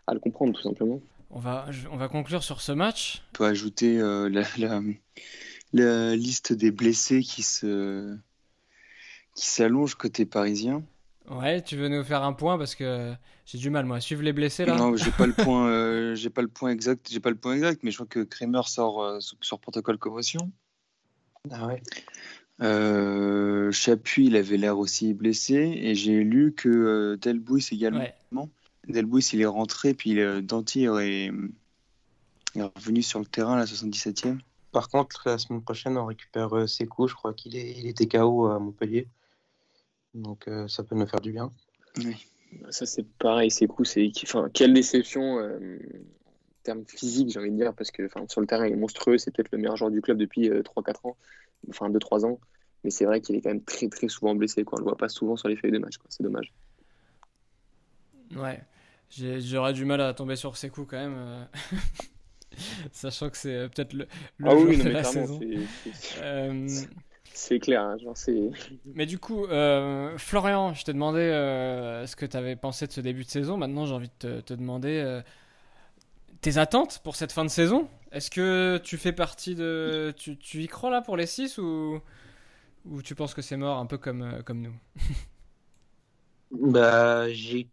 à, 0.08 0.14
le 0.14 0.20
comprendre, 0.20 0.54
tout 0.54 0.62
simplement. 0.62 1.02
On 1.32 1.40
va, 1.40 1.66
on 1.92 1.98
va 1.98 2.08
conclure 2.08 2.44
sur 2.44 2.62
ce 2.62 2.72
match. 2.72 3.24
On 3.34 3.38
peut 3.40 3.46
ajouter 3.46 4.00
euh, 4.00 4.30
la, 4.30 4.44
la, 4.58 4.82
la, 5.74 6.16
liste 6.16 6.54
des 6.54 6.72
blessés 6.72 7.22
qui 7.22 7.42
se 7.42 8.16
qui 9.36 9.48
s'allonge 9.48 9.96
côté 9.96 10.26
parisien. 10.26 10.84
Ouais, 11.30 11.62
tu 11.62 11.78
veux 11.78 11.88
nous 11.88 12.04
faire 12.04 12.24
un 12.24 12.34
point 12.34 12.58
parce 12.58 12.76
que 12.76 13.13
j'ai 13.46 13.58
du 13.58 13.69
mal 13.69 13.86
moi 13.86 13.98
à 13.98 14.02
suivre 14.02 14.24
les 14.24 14.34
blessés 14.34 14.65
là. 14.65 14.76
Non, 14.76 14.96
j'ai 14.96 15.12
pas 15.12 15.26
le 15.26 15.34
point, 15.43 15.67
euh, 15.67 16.15
j'ai 16.15 16.30
pas 16.30 16.41
le 16.41 16.48
point 16.48 16.69
exact, 16.69 17.08
j'ai 17.10 17.19
pas 17.19 17.30
le 17.30 17.38
point 17.38 17.54
exact, 17.54 17.82
mais 17.84 17.91
je 17.91 17.98
crois 17.98 18.08
que 18.08 18.24
Kramer 18.24 18.63
sort 18.65 19.02
euh, 19.02 19.19
sur 19.19 19.60
protocole 19.60 19.98
commotion. 19.98 20.52
Ah 21.50 21.67
ouais. 21.67 21.82
Euh, 22.62 23.72
Chapuis, 23.72 24.28
il 24.28 24.36
avait 24.36 24.58
l'air 24.58 24.78
aussi 24.78 25.13
blessé 25.13 25.56
et 25.56 25.96
j'ai 25.96 26.24
lu 26.24 26.54
que 26.54 26.69
euh, 26.69 27.17
Delbouis 27.17 27.67
également. 27.72 28.00
Ouais. 28.32 28.50
Delbouis, 28.88 29.30
il 29.34 29.41
est 29.41 29.46
rentré 29.46 29.93
puis 29.93 30.19
Danty 30.41 30.86
est... 30.86 31.32
est 32.56 32.62
revenu 32.76 33.02
sur 33.02 33.19
le 33.19 33.26
terrain 33.26 33.54
à 33.54 33.60
la 33.60 33.65
77e. 33.65 34.39
Par 34.74 34.89
contre, 34.89 35.24
la 35.26 35.38
semaine 35.38 35.62
prochaine, 35.62 35.98
on 35.98 36.06
récupère 36.06 36.67
Sekou. 36.67 37.08
Je 37.08 37.15
crois 37.15 37.34
qu'il 37.34 37.56
est... 37.56 37.76
il 37.78 37.88
était 37.88 38.08
KO 38.08 38.48
à 38.48 38.60
Montpellier. 38.60 39.08
Donc 40.13 40.47
euh, 40.47 40.67
ça 40.67 40.84
peut 40.84 40.95
nous 40.95 41.08
faire 41.08 41.21
du 41.21 41.32
bien. 41.32 41.52
Oui. 41.97 42.28
Ça 42.69 42.86
c'est 42.86 43.08
pareil, 43.17 43.49
c'est 43.49 43.67
cool. 43.67 43.86
C'est 43.86 44.12
enfin, 44.23 44.49
quelle 44.54 44.73
déception 44.73 45.39
euh, 45.39 45.78
en 45.78 46.63
termes 46.63 46.86
physiques, 46.88 47.32
j'ai 47.32 47.39
envie 47.39 47.52
de 47.52 47.56
dire, 47.56 47.73
parce 47.73 47.89
que 47.91 48.08
sur 48.30 48.41
le 48.41 48.47
terrain 48.47 48.67
il 48.67 48.73
est 48.73 48.78
monstrueux. 48.78 49.17
C'est 49.17 49.32
peut-être 49.32 49.52
le 49.52 49.58
meilleur 49.58 49.76
joueur 49.76 49.91
du 49.91 50.02
club 50.02 50.17
depuis 50.17 50.49
3-4 50.49 50.52
euh, 50.52 51.10
ans, 51.10 51.17
enfin 51.69 51.89
2-3 51.89 52.26
ans. 52.26 52.39
Mais 52.84 52.91
c'est 52.91 53.06
vrai 53.06 53.21
qu'il 53.21 53.36
est 53.36 53.41
quand 53.41 53.49
même 53.49 53.63
très 53.63 53.88
très 53.89 54.08
souvent 54.08 54.36
blessé. 54.36 54.63
Quoi. 54.63 54.78
On 54.78 54.82
le 54.82 54.84
voit 54.84 54.97
pas 54.97 55.10
souvent 55.10 55.36
sur 55.36 55.47
les 55.47 55.56
feuilles 55.56 55.71
de 55.71 55.80
match. 55.80 55.95
C'est 56.10 56.23
dommage. 56.23 56.54
Ouais, 58.36 58.62
j'aurais 59.10 59.73
du 59.73 59.86
mal 59.86 60.02
à 60.02 60.13
tomber 60.13 60.36
sur 60.36 60.58
ses 60.58 60.69
coups 60.69 60.89
quand 60.89 60.97
même. 60.97 61.47
Sachant 62.91 63.30
que 63.30 63.38
c'est 63.38 63.69
peut-être 63.69 63.93
le, 63.93 64.08
le 64.38 64.49
ah 64.49 64.56
oui, 64.56 64.78
de 64.78 64.89
la 64.89 65.04
saison. 65.04 65.39
C'est 65.39 66.88
clair, 67.60 67.82
hein, 67.82 67.98
genre 67.98 68.17
c'est. 68.17 68.52
Mais 68.86 69.06
du 69.06 69.19
coup, 69.19 69.46
euh, 69.46 70.17
Florian, 70.17 70.74
je 70.74 70.84
t'ai 70.84 70.93
demandé 70.93 71.19
euh, 71.19 72.06
ce 72.06 72.15
que 72.15 72.26
tu 72.26 72.38
avais 72.38 72.56
pensé 72.56 72.88
de 72.88 72.91
ce 72.91 73.02
début 73.02 73.24
de 73.24 73.30
saison. 73.30 73.58
Maintenant, 73.58 73.86
j'ai 73.86 73.93
envie 73.93 74.12
de 74.22 74.41
te, 74.41 74.54
demander 74.54 75.02
euh, 75.04 75.22
tes 76.41 76.58
attentes 76.58 77.02
pour 77.04 77.15
cette 77.15 77.32
fin 77.32 77.43
de 77.43 77.50
saison. 77.50 77.88
Est-ce 78.12 78.30
que 78.30 78.80
tu 78.84 78.98
fais 78.98 79.13
partie 79.13 79.56
de. 79.56 80.13
Tu, 80.17 80.38
tu, 80.38 80.62
y 80.62 80.67
crois 80.67 80.89
là 80.89 81.02
pour 81.02 81.17
les 81.17 81.26
6 81.26 81.58
ou, 81.58 82.00
ou 82.86 83.02
tu 83.02 83.15
penses 83.15 83.34
que 83.34 83.41
c'est 83.41 83.58
mort 83.58 83.78
un 83.80 83.86
peu 83.86 83.98
comme, 83.98 84.43
comme 84.46 84.62
nous? 84.62 84.76
Bah, 86.56 87.34
j'y... 87.34 87.67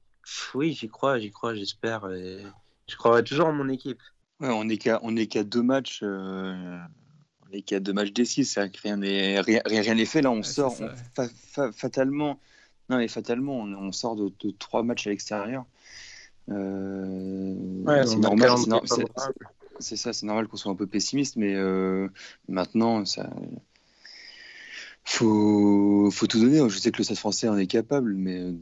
oui, 0.55 0.73
j'y 0.73 0.89
crois, 0.89 1.19
j'y 1.19 1.31
crois, 1.31 1.55
j'espère. 1.55 2.09
Je 2.09 2.97
crois 2.97 3.23
toujours 3.23 3.49
en 3.49 3.53
mon 3.53 3.69
équipe. 3.69 4.01
Ouais, 4.41 4.49
on 4.49 4.65
n'est 4.65 5.27
qu'à 5.27 5.45
deux 5.45 5.63
matchs 5.63 6.03
les 7.53 7.63
cas 7.63 7.81
de 7.81 7.93
matchs 7.93 8.13
décisifs, 8.13 8.49
c'est 8.49 8.77
rien 8.83 8.97
n'est 8.97 9.41
rien, 9.41 9.61
rien 9.67 10.05
fait. 10.05 10.23
Là, 10.23 10.31
on 10.31 10.43
sort 10.43 10.77
fatalement. 11.73 12.39
Non, 12.89 12.99
mais 12.99 13.09
fatalement, 13.09 13.59
on, 13.59 13.93
sort 13.93 14.17
de, 14.17 14.33
trois 14.59 14.83
matchs 14.83 15.07
à 15.07 15.11
l'extérieur. 15.11 15.65
Euh, 16.51 17.55
c'est 18.05 18.17
normal. 18.17 18.51
C'est 19.79 19.97
ça, 19.97 20.13
c'est 20.13 20.27
normal 20.27 20.49
qu'on 20.49 20.57
soit 20.57 20.73
un 20.73 20.77
peu 20.77 20.87
pessimiste, 20.87 21.37
mais 21.37 21.55
euh, 21.55 22.09
maintenant, 22.49 23.05
ça. 23.05 23.31
Faut, 25.05 26.11
faut 26.13 26.27
tout 26.27 26.41
donner. 26.41 26.69
Je 26.69 26.79
sais 26.79 26.91
que 26.91 26.99
le 26.99 27.05
Stade 27.05 27.17
français 27.17 27.49
en 27.49 27.57
est 27.57 27.67
capable, 27.67 28.13
mais 28.15 28.53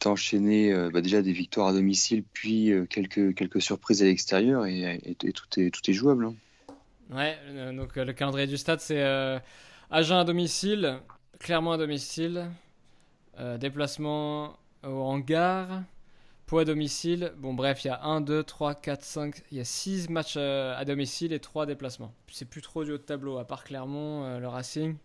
d'enchaîner 0.00 0.72
euh, 0.72 0.90
bah, 0.90 1.00
déjà 1.00 1.20
des 1.22 1.32
victoires 1.32 1.68
à 1.68 1.72
domicile, 1.72 2.22
puis 2.32 2.70
quelques, 2.88 3.34
quelques 3.34 3.60
surprises 3.60 4.02
à 4.02 4.04
l'extérieur, 4.04 4.66
et, 4.66 5.16
tout, 5.34 5.60
est, 5.60 5.70
tout 5.70 5.90
est 5.90 5.94
jouable. 5.94 6.26
Hein. 6.26 6.34
Ouais, 7.10 7.38
euh, 7.48 7.72
donc 7.72 7.96
euh, 7.96 8.04
le 8.04 8.12
calendrier 8.12 8.46
du 8.46 8.56
stade, 8.56 8.80
c'est 8.80 9.02
euh, 9.02 9.38
Agen 9.90 10.18
à 10.18 10.24
domicile, 10.24 10.98
Clermont 11.38 11.72
à 11.72 11.78
domicile, 11.78 12.46
déplacement 13.58 14.58
au 14.82 15.02
hangar, 15.02 15.82
Pau 16.46 16.58
à 16.58 16.64
domicile. 16.64 17.32
Bon, 17.36 17.54
bref, 17.54 17.84
il 17.84 17.88
y 17.88 17.90
a 17.90 18.02
1, 18.02 18.22
2, 18.22 18.42
3, 18.42 18.74
4, 18.74 19.02
5, 19.02 19.42
il 19.50 19.58
y 19.58 19.60
a 19.60 19.64
6 19.64 20.08
matchs 20.08 20.36
à 20.36 20.82
domicile 20.84 21.32
et 21.32 21.38
3 21.38 21.66
déplacements. 21.66 22.14
C'est 22.32 22.48
plus 22.48 22.62
trop 22.62 22.84
du 22.84 22.92
haut 22.92 22.98
de 22.98 23.02
tableau, 23.02 23.36
à 23.38 23.46
part 23.46 23.64
Clermont, 23.64 24.38
le 24.38 24.48
Racing. 24.48 24.96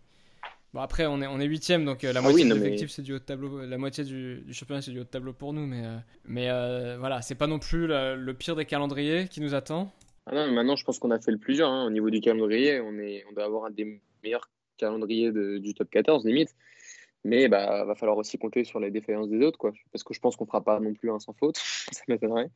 Bon, 0.74 0.80
après, 0.80 1.06
on 1.08 1.22
est, 1.22 1.28
on 1.28 1.42
est 1.42 1.46
8 1.46 1.84
donc 1.84 2.04
la 2.04 2.14
ah 2.16 2.22
moitié 2.22 2.46
de 2.46 2.54
l'effectif, 2.54 2.90
c'est 2.90 3.02
du 3.02 3.14
haut 3.14 3.20
de 3.20 3.24
tableau. 3.24 3.66
La 3.66 3.78
moitié 3.78 4.06
du, 4.06 4.46
championnat, 4.54 4.82
c'est 4.82 4.92
du 4.92 5.00
haut 5.00 5.04
de 5.04 5.10
tableau 5.10 5.34
pour 5.34 5.52
nous. 5.52 5.68
Mais, 5.68 5.84
mais 6.26 6.48
voilà, 6.98 7.22
c'est 7.22 7.36
pas 7.36 7.48
non 7.48 7.60
plus 7.60 7.88
le 7.88 8.32
pire 8.32 8.56
des 8.56 8.66
calendriers 8.66 9.28
qui 9.28 9.42
nous 9.42 9.54
attend. 9.54 9.94
Ah 10.28 10.36
non, 10.36 10.52
maintenant, 10.52 10.76
je 10.76 10.84
pense 10.84 11.00
qu'on 11.00 11.12
a 11.12 11.20
fait 11.20 11.32
le 11.32 11.38
plus 11.38 11.56
dur. 11.56 11.68
Hein. 11.68 11.86
Au 11.86 11.90
niveau 11.90 12.10
du 12.10 12.22
calendrier, 12.22 12.80
on, 12.80 12.98
est, 13.00 13.24
on 13.30 13.34
doit 13.34 13.46
avoir 13.46 13.66
un 13.66 13.72
des 13.72 14.02
meilleurs 14.24 14.50
calendriers 14.78 15.32
du 15.32 15.74
top 15.74 15.90
14, 15.90 16.26
limite. 16.26 16.56
Mais 17.24 17.48
bah, 17.48 17.86
va 17.86 17.96
falloir 17.96 18.18
aussi 18.18 18.38
compter 18.38 18.64
sur 18.64 18.80
les 18.80 18.90
défaillances 18.90 19.30
des 19.30 19.44
autres, 19.46 19.58
quoi. 19.58 19.74
Parce 19.92 20.04
que 20.04 20.14
je 20.14 20.20
pense 20.20 20.36
qu'on 20.36 20.46
fera 20.46 20.64
pas 20.64 20.80
non 20.80 20.94
plus 20.94 21.12
un 21.12 21.20
sans 21.20 21.34
faute, 21.34 21.58
ça 21.92 22.02
m'étonnerait. 22.08 22.50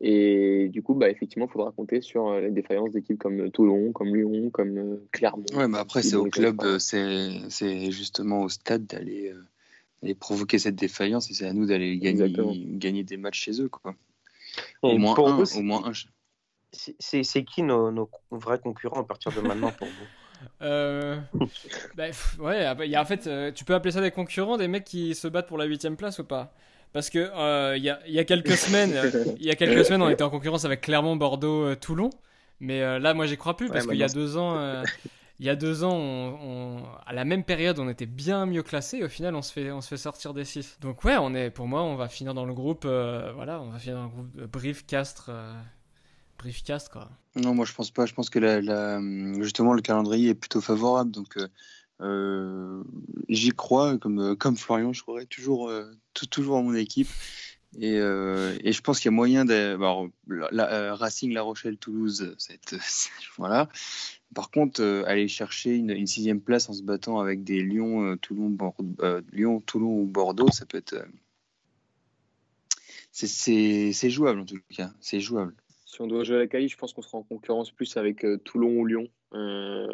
Et 0.00 0.68
du 0.68 0.82
coup, 0.82 0.94
bah, 0.94 1.08
effectivement, 1.08 1.46
il 1.46 1.52
faudra 1.52 1.72
compter 1.72 2.02
sur 2.02 2.28
euh, 2.28 2.40
les 2.42 2.50
défaillances 2.50 2.92
d'équipes 2.92 3.18
comme 3.18 3.50
Toulon, 3.50 3.92
comme 3.92 4.14
Lyon, 4.14 4.50
comme 4.50 4.76
euh, 4.76 5.08
Clermont. 5.12 5.46
Ouais, 5.54 5.68
mais 5.68 5.78
après, 5.78 6.02
c'est 6.02 6.16
au 6.16 6.26
club, 6.26 6.60
c'est 6.78 7.90
justement 7.90 8.42
au 8.42 8.48
stade 8.50 8.86
d'aller 8.86 9.32
provoquer 10.20 10.58
cette 10.58 10.76
défaillance 10.76 11.30
et 11.30 11.34
c'est 11.34 11.46
à 11.46 11.52
nous 11.52 11.66
d'aller 11.66 11.98
gagner, 11.98 12.32
gagner 12.76 13.04
des 13.04 13.16
matchs 13.16 13.40
chez 13.40 13.62
eux. 13.62 13.68
Quoi. 13.68 13.94
Au, 14.82 14.98
moins 14.98 15.16
un, 15.18 15.44
au 15.44 15.62
moins 15.62 15.84
un. 15.86 15.92
C'est 16.72 17.44
qui 17.44 17.62
nos, 17.62 17.90
nos, 17.90 18.10
vrais 18.30 18.58
concurrents 18.58 19.00
à 19.00 19.04
partir 19.04 19.32
de 19.32 19.40
maintenant 19.40 19.72
pour 19.72 19.86
vous? 19.86 19.92
Euh, 20.62 21.16
bah, 21.96 22.04
ouais, 22.38 22.64
ah 22.64 22.74
bah, 22.74 22.86
y 22.86 22.94
a, 22.94 23.00
en 23.00 23.04
fait, 23.04 23.26
euh, 23.26 23.50
tu 23.52 23.64
peux 23.64 23.74
appeler 23.74 23.92
ça 23.92 24.00
des 24.00 24.10
concurrents, 24.10 24.56
des 24.56 24.68
mecs 24.68 24.84
qui 24.84 25.14
se 25.14 25.28
battent 25.28 25.48
pour 25.48 25.58
la 25.58 25.64
huitième 25.64 25.96
place 25.96 26.18
ou 26.18 26.24
pas? 26.24 26.52
Parce 26.92 27.10
que 27.10 27.18
euh, 27.18 27.76
il 27.76 27.82
y, 27.82 27.90
a, 27.90 28.00
y, 28.06 28.18
a, 28.18 28.24
quelques 28.24 28.56
semaines, 28.56 28.94
il 29.38 29.44
y 29.46 29.50
a 29.50 29.54
quelques 29.54 29.84
semaines, 29.84 30.02
on 30.02 30.08
était 30.08 30.22
en 30.22 30.30
concurrence 30.30 30.64
avec 30.64 30.80
Clermont, 30.82 31.16
Bordeaux, 31.16 31.74
Toulon. 31.74 32.10
Mais 32.60 32.80
là, 32.98 33.12
moi, 33.12 33.26
j'y 33.26 33.36
crois 33.36 33.56
plus 33.56 33.68
parce 33.68 33.86
qu'il 33.86 33.96
y 33.96 34.02
a 34.04 34.08
deux 34.08 34.36
ans, 34.38 34.82
il 35.38 35.46
y 35.46 35.50
a 35.50 35.56
deux 35.56 35.84
ans, 35.84 35.94
on, 35.94 36.82
à 37.06 37.12
la 37.12 37.24
même 37.24 37.44
période, 37.44 37.78
on 37.78 37.88
était 37.88 38.06
bien 38.06 38.46
mieux 38.46 38.62
classé. 38.62 39.02
Au 39.02 39.08
final, 39.08 39.34
on 39.34 39.42
se 39.42 39.52
fait, 39.52 39.70
on 39.72 39.82
se 39.82 39.88
fait 39.88 39.98
sortir 39.98 40.32
des 40.32 40.44
six. 40.44 40.78
Donc 40.80 41.04
ouais, 41.04 41.16
on 41.18 41.34
est, 41.34 41.50
pour 41.50 41.66
moi, 41.66 41.82
on 41.82 41.96
va 41.96 42.08
finir 42.08 42.32
dans 42.32 42.46
le 42.46 42.54
groupe, 42.54 42.84
voilà, 42.86 43.60
on 43.60 43.70
va 43.70 43.78
finir 43.78 43.96
dans 43.96 44.04
le 44.04 44.10
groupe 44.10 44.50
Brief, 44.50 44.86
Castres, 44.86 45.30
Briefcast, 46.38 46.88
quoi. 46.88 47.10
Non, 47.34 47.54
moi 47.54 47.64
je 47.64 47.72
pense 47.72 47.90
pas. 47.90 48.06
Je 48.06 48.14
pense 48.14 48.30
que 48.30 48.38
la, 48.38 49.00
justement 49.42 49.74
le 49.74 49.82
calendrier 49.82 50.30
est 50.30 50.34
plutôt 50.34 50.60
favorable. 50.60 51.10
Donc 51.10 51.36
euh, 51.36 51.48
euh, 52.00 52.82
j'y 53.28 53.50
crois, 53.50 53.98
comme, 53.98 54.20
euh, 54.20 54.34
comme 54.34 54.56
Florian, 54.56 54.92
je 54.92 55.02
croirais 55.02 55.26
toujours, 55.26 55.70
toujours 56.30 56.58
à 56.58 56.62
mon 56.62 56.74
équipe. 56.74 57.08
Et, 57.78 57.96
et 57.96 58.72
je 58.72 58.80
pense 58.80 59.00
qu'il 59.00 59.10
y 59.10 59.14
a 59.14 59.16
moyen 59.16 59.44
de. 59.44 59.76
la, 60.28 60.94
Racing, 60.94 61.32
La 61.32 61.42
Rochelle, 61.42 61.76
Toulouse, 61.76 62.34
cette, 62.38 62.74
voilà. 63.36 63.68
Par 64.34 64.50
contre, 64.50 64.82
aller 65.06 65.28
chercher 65.28 65.74
une, 65.74 66.06
sixième 66.06 66.40
place 66.40 66.70
en 66.70 66.72
se 66.72 66.82
battant 66.82 67.18
avec 67.20 67.44
des 67.44 67.62
Lyon, 67.62 68.16
Toulon, 68.16 68.56
Lyon, 69.32 69.60
Toulon 69.60 70.00
ou 70.00 70.06
Bordeaux, 70.06 70.50
ça 70.50 70.64
peut 70.64 70.78
être. 70.78 71.06
C'est 73.12 74.10
jouable 74.10 74.40
en 74.40 74.46
tout 74.46 74.58
cas. 74.74 74.92
C'est 75.00 75.20
jouable 75.20 75.54
si 75.86 76.00
on 76.00 76.08
doit 76.08 76.24
jouer 76.24 76.36
à 76.36 76.38
la 76.40 76.46
Cali, 76.48 76.68
je 76.68 76.76
pense 76.76 76.92
qu'on 76.92 77.00
sera 77.00 77.18
en 77.18 77.22
concurrence 77.22 77.70
plus 77.70 77.96
avec 77.96 78.24
euh, 78.24 78.38
Toulon 78.38 78.80
ou 78.80 78.84
Lyon. 78.84 79.08
Euh, 79.34 79.86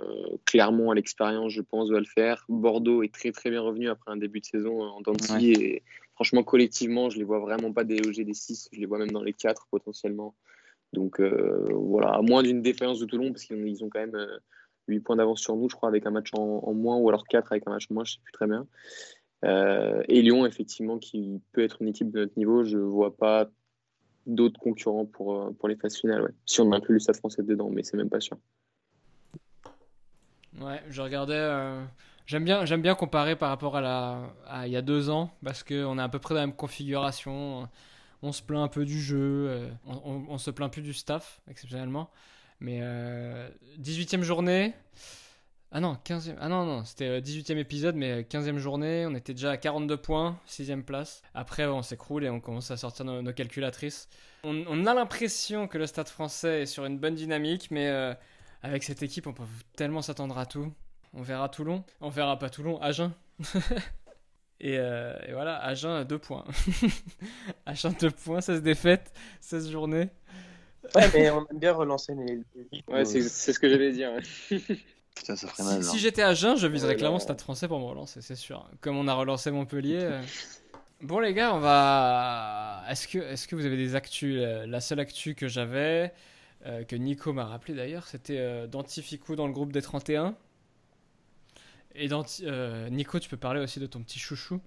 Clermont, 0.46 0.90
à 0.90 0.94
l'expérience, 0.94 1.52
je 1.52 1.61
pense, 1.61 1.90
va 1.90 1.98
le 1.98 2.07
faire. 2.07 2.46
Bordeaux 2.48 3.02
est 3.02 3.12
très 3.12 3.31
très 3.31 3.50
bien 3.50 3.61
revenu 3.61 3.90
après 3.90 4.11
un 4.11 4.16
début 4.16 4.40
de 4.40 4.46
saison 4.46 4.83
en 4.83 5.02
Dancy. 5.02 5.52
Et 5.52 5.83
franchement, 6.14 6.42
collectivement, 6.44 7.11
je 7.11 7.18
les 7.18 7.24
vois 7.24 7.40
vraiment 7.40 7.74
pas 7.74 7.85
déloger 7.85 8.24
des 8.24 8.33
6. 8.33 8.70
Je 8.72 8.81
les 8.81 8.87
vois 8.87 8.98
même 8.98 9.11
dans 9.11 9.22
les 9.22 9.35
4 9.35 9.66
potentiellement. 9.70 10.35
Donc 10.94 11.20
euh, 11.20 11.68
voilà, 11.70 12.14
à 12.14 12.22
moins 12.22 12.42
d'une 12.42 12.62
défaillance 12.62 12.98
de 12.98 13.05
Toulon, 13.05 13.31
parce 13.31 13.44
qu'ils 13.44 13.85
ont 13.85 13.90
quand 13.90 14.00
même 14.00 14.16
8 14.88 15.00
points 15.00 15.16
d'avance 15.16 15.42
sur 15.42 15.57
nous, 15.57 15.68
je 15.68 15.76
crois, 15.76 15.90
avec 15.90 16.07
un 16.07 16.11
match 16.11 16.31
en, 16.33 16.72
moins, 16.72 16.96
ou 16.96 17.11
alors 17.11 17.24
4 17.26 17.52
avec 17.52 17.64
un 17.66 17.70
match 17.70 17.87
en 17.90 17.94
moins, 17.94 18.05
je 18.05 18.12
ne 18.12 18.14
sais 18.14 18.20
plus 18.24 18.33
très 18.33 18.46
bien. 18.46 18.66
et 20.09 20.22
Lyon, 20.22 20.46
effectivement, 20.46 20.98
qui 20.98 21.42
peut 21.52 21.62
être 21.62 21.83
une 21.83 21.88
équipe 21.88 22.11
de 22.11 22.20
notre 22.20 22.38
niveau, 22.38 22.64
je 22.64 22.78
ne 22.78 22.83
vois 22.83 23.14
pas 23.14 23.50
d'autres 24.27 24.61
concurrents 24.61 25.07
pour, 25.07 25.35
euh, 25.35 25.51
pour 25.59 25.69
les 25.69 25.77
phases 25.77 25.97
finales. 25.97 26.23
Ouais. 26.23 26.31
Si 26.47 26.61
on 26.61 26.73
inclut 26.73 26.95
le 26.95 27.01
Stade 27.01 27.17
français 27.17 27.43
dedans, 27.43 27.71
mais 27.71 27.83
c'est 27.83 27.97
même 27.97 28.11
pas 28.11 28.21
sûr. 28.21 28.37
Ouais, 30.61 30.83
je 30.89 31.03
regardais. 31.03 31.35
Euh, 31.35 31.83
j'aime 32.27 32.45
bien, 32.45 32.65
j'aime 32.65 32.83
bien 32.83 32.95
comparer 32.95 33.37
par 33.37 33.49
rapport 33.49 33.77
à, 33.77 33.81
la, 33.81 34.67
il 34.67 34.73
y 34.73 34.77
a 34.77 34.83
deux 34.83 35.11
ans, 35.11 35.31
parce 35.45 35.63
qu'on 35.63 35.99
est 35.99 36.03
à 36.03 36.09
peu 36.09 36.19
près 36.19 36.35
dans 36.35 36.41
la 36.41 36.47
même 36.47 36.57
configuration. 36.57 37.69
On 38.23 38.33
se 38.33 38.43
plaint 38.43 38.63
un 38.63 38.69
peu 38.69 38.85
du 38.85 39.01
jeu, 39.01 39.47
euh, 39.49 39.69
on, 39.87 40.25
on, 40.29 40.39
se 40.39 40.51
plaint 40.51 40.71
plus 40.71 40.83
du 40.83 40.93
staff, 40.93 41.41
exceptionnellement. 41.51 42.11
Mais 42.61 42.81
18e 43.81 44.23
journée, 44.23 44.73
ah 45.75 45.81
non, 45.81 45.97
15 46.05 46.35
Ah 46.39 46.51
non, 46.51 46.67
non, 46.67 46.85
c'était 46.85 47.21
18e 47.21 47.57
euh, 47.57 47.61
épisode, 47.61 47.95
mais 47.95 48.23
15e 48.23 48.59
journée, 48.59 49.07
on 49.07 49.15
était 49.15 49.33
déjà 49.33 49.53
à 49.53 49.57
42 49.57 49.97
points, 49.97 50.39
6e 50.47 50.83
place. 50.83 51.23
Après, 51.33 51.65
on 51.65 51.81
s'écroule 51.81 52.25
et 52.25 52.31
on 52.31 52.41
commence 52.41 52.71
à 52.71 52.77
sortir 52.77 53.07
nos, 53.07 53.33
calculatrices. 53.33 54.07
On, 54.45 54.87
a 54.87 54.93
l'impression 54.95 55.69
que 55.69 55.79
le 55.79 55.87
stade 55.87 56.09
français 56.09 56.63
est 56.63 56.67
sur 56.67 56.85
une 56.85 56.99
bonne 56.99 57.15
dynamique, 57.15 57.71
mais 57.71 57.89
euh, 57.89 58.13
avec 58.63 58.83
cette 58.83 59.03
équipe, 59.03 59.27
on 59.27 59.33
peut 59.33 59.45
tellement 59.75 60.03
s'attendre 60.03 60.37
à 60.37 60.45
tout. 60.45 60.71
On 61.15 61.23
verra 61.23 61.49
Toulon, 61.49 61.85
on 62.03 62.11
verra 62.11 62.39
pas 62.39 62.51
Toulon, 62.51 62.79
Agen. 62.83 63.13
et, 64.61 64.77
euh, 64.79 65.17
et, 65.27 65.33
voilà, 65.33 65.57
Agen, 65.57 66.05
2 66.05 66.19
points. 66.19 66.45
Agen, 67.67 67.95
2 67.99 68.11
points, 68.11 68.43
16 68.43 68.61
défaites, 68.61 69.11
16 69.41 69.71
journées. 69.71 70.11
Ouais, 70.95 71.09
mais 71.15 71.31
on 71.31 71.47
aime 71.49 71.59
bien 71.59 71.73
relancer 71.73 72.15
les. 72.15 72.43
Ouais, 72.89 73.07
c'est 73.07 73.23
ce 73.23 73.59
que 73.59 73.71
j'allais 73.71 73.93
dire. 73.93 74.11
Putain, 75.23 75.37
ça 75.37 75.47
ferait 75.47 75.63
mal. 75.63 75.85
Si, 75.85 76.01
j'étais 76.01 76.23
à 76.23 76.35
Jeun, 76.35 76.57
je 76.57 76.67
viserais 76.67 76.97
clairement 76.97 77.21
Stade 77.21 77.41
français 77.41 77.69
pour 77.69 77.79
me 77.79 77.85
relancer, 77.85 78.21
c'est 78.23 78.35
sûr. 78.35 78.69
Comme 78.81 78.97
on 78.97 79.07
a 79.07 79.15
relancé 79.15 79.51
Montpellier. 79.51 80.01
Euh. 80.13 80.23
Bon 81.01 81.19
les 81.19 81.35
gars, 81.35 81.53
on 81.55 81.59
va. 81.59 82.85
Est-ce 82.89 83.09
que, 83.09 83.19
est 83.19 83.47
que 83.47 83.57
vous 83.57 83.67
avez 83.67 83.77
des 83.77 83.97
actus 83.97 84.41
La 84.67 84.81
seule 84.81 85.01
actu 85.01 85.35
que 85.35 85.49
j'avais, 85.49 86.13
euh, 86.67 86.85
que 86.85 86.95
Nico 86.95 87.33
m'a 87.33 87.45
rappelé 87.45 87.75
d'ailleurs, 87.75 88.07
c'était 88.07 88.39
euh, 88.39 88.67
Dantificou 88.69 89.35
dans 89.35 89.49
le 89.49 89.53
groupe 89.53 89.73
des 89.73 89.83
31. 89.83 90.37
Et 91.97 92.09
Nico, 92.91 93.19
tu 93.19 93.29
peux 93.29 93.37
parler 93.37 93.61
aussi 93.61 93.81
de 93.81 93.87
ton 93.87 94.01
petit 94.03 94.21
chouchou, 94.21 94.61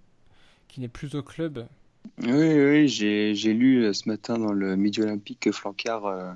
qui 0.67 0.81
n'est 0.81 0.89
plus 0.89 1.15
au 1.15 1.23
club. 1.23 1.67
Oui, 2.21 2.29
oui, 2.29 2.87
j'ai 2.87 3.33
lu 3.53 3.93
ce 3.93 4.09
matin 4.09 4.37
dans 4.37 4.53
le 4.53 4.75
Midi 4.75 5.01
Olympique 5.01 5.39
que 5.41 5.51
Flancard 5.51 6.35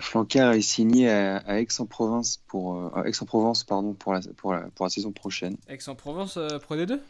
Flancard 0.00 0.52
est 0.52 0.62
signé 0.62 1.10
à, 1.10 1.60
Aix-en-Provence 1.60 2.42
pour 2.46 2.76
euh, 2.76 3.02
Aix-en-Provence 3.04 3.64
pardon 3.64 3.94
pour 3.94 4.12
la, 4.12 4.20
pour 4.36 4.54
la 4.54 4.70
pour 4.70 4.86
la 4.86 4.90
saison 4.90 5.12
prochaine. 5.12 5.56
Aix-en-Provence 5.68 6.36
euh, 6.36 6.58
Pro 6.58 6.76
D2 6.76 7.00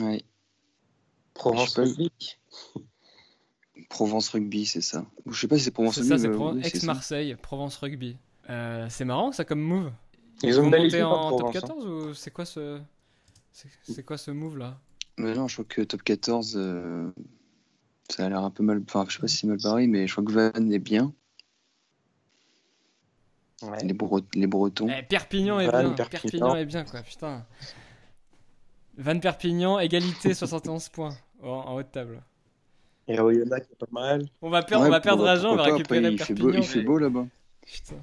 Ouais. 0.00 0.22
Provence 1.34 1.76
Rugby? 1.76 2.10
Provence 3.88 4.28
Rugby, 4.28 4.66
c'est 4.66 4.80
ça. 4.80 5.04
Je 5.26 5.40
sais 5.40 5.48
pas 5.48 5.58
si 5.58 5.64
c'est 5.64 5.70
Provence 5.70 5.96
Rugby. 5.96 6.08
C'est 6.08 6.18
ça, 6.18 6.62
c'est 6.62 6.76
Aix-Marseille, 6.76 7.36
Provence 7.40 7.76
Rugby. 7.78 8.16
Euh, 8.50 8.86
c'est 8.90 9.04
marrant 9.04 9.32
ça 9.32 9.44
comme 9.44 9.60
move. 9.60 9.92
Ils, 10.42 10.58
ont 10.60 10.70
monté 10.70 11.02
en 11.02 11.36
top 11.36 11.52
14 11.52 11.84
hein. 11.84 11.88
ou 11.88 12.14
c'est 12.14 12.32
quoi 12.32 12.44
ce 12.44 12.80
c'est 13.52 14.04
quoi 14.04 14.18
ce 14.18 14.30
move 14.30 14.58
là 14.58 14.78
Mais 15.18 15.34
non, 15.34 15.46
je 15.46 15.54
crois 15.56 15.64
que 15.66 15.82
top 15.82 16.02
14 16.02 16.56
ça 18.12 18.26
a 18.26 18.28
l'air 18.28 18.42
un 18.42 18.50
peu 18.50 18.62
mal. 18.62 18.82
Enfin, 18.86 19.04
je 19.08 19.14
sais 19.14 19.20
pas 19.20 19.28
si 19.28 19.38
c'est 19.38 19.46
mal 19.46 19.58
pareil, 19.58 19.88
mais 19.88 20.06
je 20.06 20.12
crois 20.12 20.24
que 20.24 20.32
Van 20.32 20.70
est 20.70 20.78
bien. 20.78 21.12
Les, 23.80 23.94
les, 24.34 24.46
Bretons. 24.48 24.88
Eh, 24.88 25.02
Perpignan 25.04 25.60
est 25.60 25.70
bien. 25.70 25.90
Perpignan. 25.92 26.56
est 26.56 26.64
bien, 26.64 26.84
quoi. 26.84 27.00
Putain. 27.02 27.46
Van 28.98 29.18
Perpignan, 29.20 29.78
égalité 29.78 30.34
71 30.34 30.88
points 30.88 31.16
en, 31.42 31.76
haute 31.76 31.92
table. 31.92 32.22
Et 33.06 33.18
Oyonnax 33.18 33.68
est 33.70 33.78
pas 33.78 33.86
mal. 33.92 34.26
On 34.40 34.50
va, 34.50 34.62
perdre, 34.62 34.86
on 34.86 34.90
va 34.90 35.00
perdre 35.00 35.22
on 35.22 35.56
va 35.56 35.62
récupérer 35.62 36.10
il 36.10 36.16
Perpignan. 36.16 36.38
Fait 36.38 36.52
beau, 36.52 36.52
il 36.52 36.64
fait 36.64 36.82
beau 36.82 36.98
là-bas. 36.98 37.26
Putain. 37.64 38.02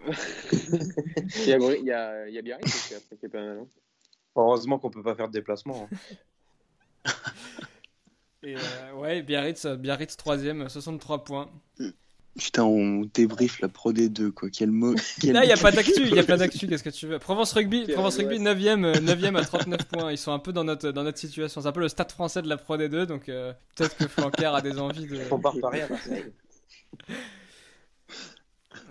il, 0.06 1.48
y 1.48 1.52
a, 1.52 1.58
il, 1.58 1.84
y 1.84 1.92
a, 1.92 2.28
il 2.28 2.34
y 2.34 2.38
a 2.38 2.42
Biarritz 2.42 2.66
aussi 2.66 2.94
après 2.94 3.16
qui 3.16 3.26
est 3.26 3.28
pas 3.30 3.40
mal. 3.40 3.58
Hein. 3.58 3.66
Heureusement 4.36 4.78
qu'on 4.78 4.90
peut 4.90 5.02
pas 5.02 5.14
faire 5.14 5.28
de 5.28 5.32
déplacement. 5.32 5.88
Hein. 5.90 5.96
Et 8.42 8.56
euh, 8.56 8.94
ouais, 8.94 9.22
Biarritz, 9.22 9.66
Biarritz 9.66 10.16
3ème, 10.16 10.68
63 10.68 11.24
points. 11.24 11.50
Putain, 12.38 12.62
on 12.62 13.02
débrief 13.12 13.60
la 13.60 13.68
Pro 13.68 13.92
D2, 13.92 14.30
quoi. 14.30 14.48
Quel 14.50 14.70
mot. 14.70 14.94
Là, 15.24 15.44
il 15.44 15.48
n'y 15.48 15.52
a 15.52 15.56
pas 15.56 15.72
d'actu, 15.72 16.02
il 16.02 16.14
y 16.14 16.18
a 16.18 16.22
pas 16.22 16.36
d'actu, 16.38 16.68
qu'est-ce 16.68 16.84
que 16.84 16.90
tu 16.90 17.06
veux? 17.06 17.18
Provence 17.18 17.52
Rugby, 17.52 17.86
Provence 17.86 18.16
Rugby 18.18 18.38
9ème, 18.38 18.98
9ème 19.00 19.36
à 19.40 19.44
39 19.44 19.84
points. 19.86 20.12
Ils 20.12 20.18
sont 20.18 20.32
un 20.32 20.38
peu 20.38 20.52
dans 20.52 20.64
notre, 20.64 20.90
dans 20.90 21.02
notre 21.02 21.18
situation. 21.18 21.60
C'est 21.60 21.68
un 21.68 21.72
peu 21.72 21.80
le 21.80 21.88
stade 21.88 22.12
français 22.12 22.40
de 22.40 22.48
la 22.48 22.56
Pro 22.56 22.76
D2, 22.76 23.04
donc 23.04 23.28
euh, 23.28 23.52
peut-être 23.76 23.96
que 23.96 24.06
Flancard 24.06 24.54
a 24.54 24.62
des 24.62 24.78
envies 24.78 25.06
de. 25.06 25.20
On 25.30 25.40
part 25.40 25.56
à 25.56 25.88
Marseille. 25.88 26.24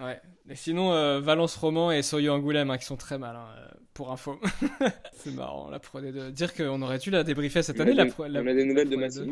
Ouais. 0.01 0.21
Et 0.49 0.55
sinon, 0.55 0.93
euh, 0.93 1.19
Valence 1.19 1.55
Roman 1.57 1.91
et 1.91 2.01
Soyo 2.01 2.33
Angoulême, 2.33 2.71
hein, 2.71 2.79
qui 2.79 2.85
sont 2.85 2.97
très 2.97 3.19
mal, 3.19 3.35
hein, 3.35 3.45
euh, 3.55 3.67
pour 3.93 4.11
info. 4.11 4.39
c'est 5.13 5.31
marrant, 5.31 5.69
la 5.69 5.77
Pro 5.77 6.01
D2. 6.01 6.31
Dire 6.31 6.55
qu'on 6.55 6.81
aurait 6.81 6.97
dû 6.97 7.11
la 7.11 7.23
débriefer 7.23 7.61
cette 7.61 7.79
année, 7.79 7.93
la, 7.93 8.07
Pro, 8.07 8.23
On 8.23 8.35
a 8.35 8.53
des 8.53 8.65
nouvelles 8.65 8.89
de 8.89 8.95
Massy 8.95 9.31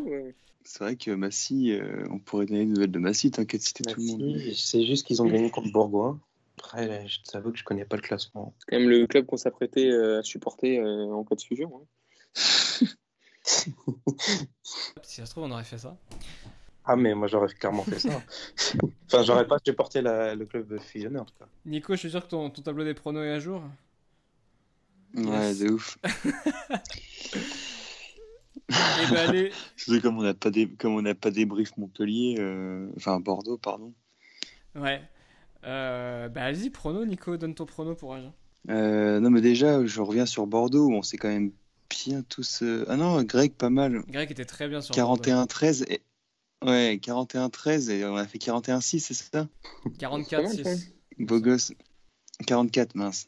C'est 0.63 0.83
vrai 0.83 0.95
que 0.95 1.09
Massy, 1.09 1.71
euh, 1.71 2.05
on 2.11 2.19
pourrait 2.19 2.45
donner 2.45 2.65
des 2.65 2.71
nouvelles 2.71 2.91
de 2.91 2.99
Massy, 2.99 3.31
t'inquiète, 3.31 3.63
c'était 3.63 3.91
tout 3.91 3.99
le 3.99 4.05
monde. 4.05 4.37
C'est 4.53 4.85
juste 4.85 5.07
qu'ils 5.07 5.23
ont 5.23 5.25
gagné 5.25 5.49
contre 5.49 5.71
Bourgoin. 5.71 6.19
Après, 6.59 7.07
je 7.07 7.19
t'avoue 7.23 7.51
que 7.51 7.57
je 7.57 7.63
connais 7.63 7.85
pas 7.85 7.95
le 7.95 8.03
classement. 8.03 8.53
C'est 8.59 8.65
quand 8.69 8.79
même 8.79 8.89
le 8.89 9.07
club 9.07 9.25
qu'on 9.25 9.37
s'apprêtait 9.37 9.91
à 9.91 10.21
supporter 10.21 10.79
en 10.81 11.23
cas 11.23 11.35
de 11.35 11.41
fusion. 11.41 11.71
Hein. 11.75 11.85
si 13.43 15.15
ça 15.15 15.25
se 15.25 15.31
trouve, 15.31 15.45
on 15.45 15.51
aurait 15.51 15.63
fait 15.63 15.79
ça. 15.79 15.97
Ah, 16.87 16.95
mais 16.95 17.13
moi 17.13 17.27
j'aurais 17.27 17.53
clairement 17.53 17.83
fait 17.83 17.99
ça. 17.99 18.09
enfin, 19.07 19.23
j'aurais 19.23 19.45
pas 19.45 19.57
supporté 19.65 20.01
la, 20.01 20.33
le 20.35 20.45
club 20.45 20.79
fusionné 20.79 21.19
en 21.19 21.25
tout 21.25 21.33
cas. 21.37 21.45
Nico, 21.65 21.93
je 21.93 21.99
suis 21.99 22.09
sûr 22.09 22.23
que 22.23 22.29
ton, 22.29 22.49
ton 22.49 22.61
tableau 22.61 22.83
des 22.85 22.93
pronos 22.93 23.23
est 23.25 23.31
à 23.31 23.39
jour 23.39 23.61
Ouais, 25.15 25.23
Yes. 25.49 25.59
de 25.59 25.69
ouf. 25.69 25.97
Et 28.69 29.11
bah 29.11 29.21
allez, 29.27 29.51
Surtout 29.77 30.01
comme 30.01 30.17
on 30.17 30.23
n'a 30.23 30.33
pas, 30.33 30.49
dé... 30.51 30.67
comme 30.77 30.93
on 30.95 31.01
n'a 31.01 31.15
pas 31.15 31.31
débrief 31.31 31.75
Montpellier, 31.77 32.35
euh, 32.39 32.89
enfin 32.97 33.19
Bordeaux, 33.19 33.57
pardon. 33.57 33.93
ouais. 34.75 35.01
Euh, 35.65 36.29
bah 36.29 36.43
allez-y, 36.43 36.69
prono, 36.69 37.03
Nico, 37.05 37.35
donne 37.37 37.55
ton 37.55 37.65
prono 37.65 37.95
pour 37.95 38.13
Agen. 38.13 38.31
Euh, 38.69 39.19
non, 39.19 39.29
mais 39.29 39.41
déjà, 39.41 39.85
je 39.85 40.01
reviens 40.01 40.25
sur 40.25 40.47
Bordeaux 40.47 40.87
où 40.87 40.93
on 40.93 41.01
s'est 41.01 41.17
quand 41.17 41.29
même 41.29 41.51
bien 41.89 42.21
tous. 42.23 42.61
euh, 42.63 42.85
Ah 42.89 42.95
non, 42.97 43.21
Greg, 43.23 43.53
pas 43.53 43.69
mal. 43.69 44.03
Greg 44.09 44.31
était 44.31 44.45
très 44.45 44.67
bien 44.67 44.81
sur 44.81 44.95
Bordeaux. 44.95 45.23
41-13. 45.23 45.85
Et... 45.91 46.01
Ouais, 46.63 46.99
41-13 47.01 47.91
et 47.91 48.05
on 48.05 48.15
a 48.15 48.25
fait 48.25 48.39
41-6, 48.39 48.99
c'est 48.99 49.13
ça? 49.13 49.47
44-6. 49.99 50.89
Beau 51.19 51.39
gosse. 51.39 51.73
44, 52.45 52.95
mince. 52.95 53.27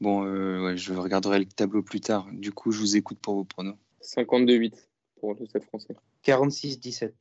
Bon, 0.00 0.24
euh, 0.24 0.64
ouais, 0.64 0.76
je 0.76 0.92
regarderai 0.94 1.38
le 1.38 1.46
tableau 1.46 1.82
plus 1.82 2.00
tard. 2.00 2.26
Du 2.32 2.52
coup, 2.52 2.72
je 2.72 2.78
vous 2.78 2.96
écoute 2.96 3.18
pour 3.20 3.34
vos 3.34 3.44
pronos. 3.44 3.76
52-8 4.02 4.74
pour 5.20 5.34
le 5.34 5.46
Stade 5.46 5.64
français. 5.64 5.94
46-17. 6.24 7.12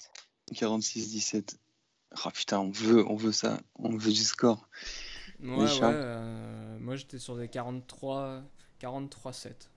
46-17. 0.54 1.56
Oh 2.26 2.30
putain, 2.34 2.60
on 2.60 2.72
veut, 2.72 3.06
on 3.08 3.16
veut 3.16 3.32
ça. 3.32 3.60
On 3.76 3.96
veut 3.96 4.12
du 4.12 4.24
score. 4.24 4.68
Ouais, 5.42 5.56
ouais. 5.56 5.80
Euh, 5.82 6.78
moi 6.80 6.96
j'étais 6.96 7.20
sur 7.20 7.38
des 7.38 7.48
43, 7.48 8.44
43-7. 8.82 9.71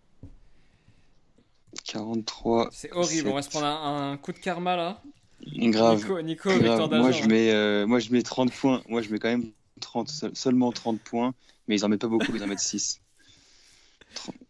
43. 1.85 2.69
C'est 2.73 2.93
horrible, 2.93 3.29
on 3.29 3.35
va 3.35 3.43
se 3.43 3.51
prendre 3.51 3.67
un, 3.67 4.13
un 4.13 4.17
coup 4.17 4.33
de 4.33 4.39
karma 4.39 4.77
là. 4.77 5.03
Grave. 5.47 5.99
Nico, 5.99 6.21
Nico 6.23 6.59
grave. 6.59 6.91
Moi, 6.91 7.11
je 7.11 7.25
mets, 7.27 7.51
euh, 7.53 7.87
moi, 7.87 7.99
je 7.99 8.11
mets 8.13 8.23
30 8.23 8.53
points. 8.53 8.83
Moi, 8.89 9.03
je 9.03 9.11
mets 9.11 9.19
quand 9.19 9.29
même 9.29 9.51
30, 9.81 10.09
seul- 10.09 10.37
seulement 10.37 10.73
30 10.73 11.01
points. 11.01 11.35
Mais 11.67 11.77
ils 11.77 11.85
en 11.85 11.89
mettent 11.89 12.01
pas 12.03 12.09
beaucoup, 12.09 12.35
ils 12.35 12.43
en 12.43 12.47
mettent 12.47 12.61
6. 12.61 13.01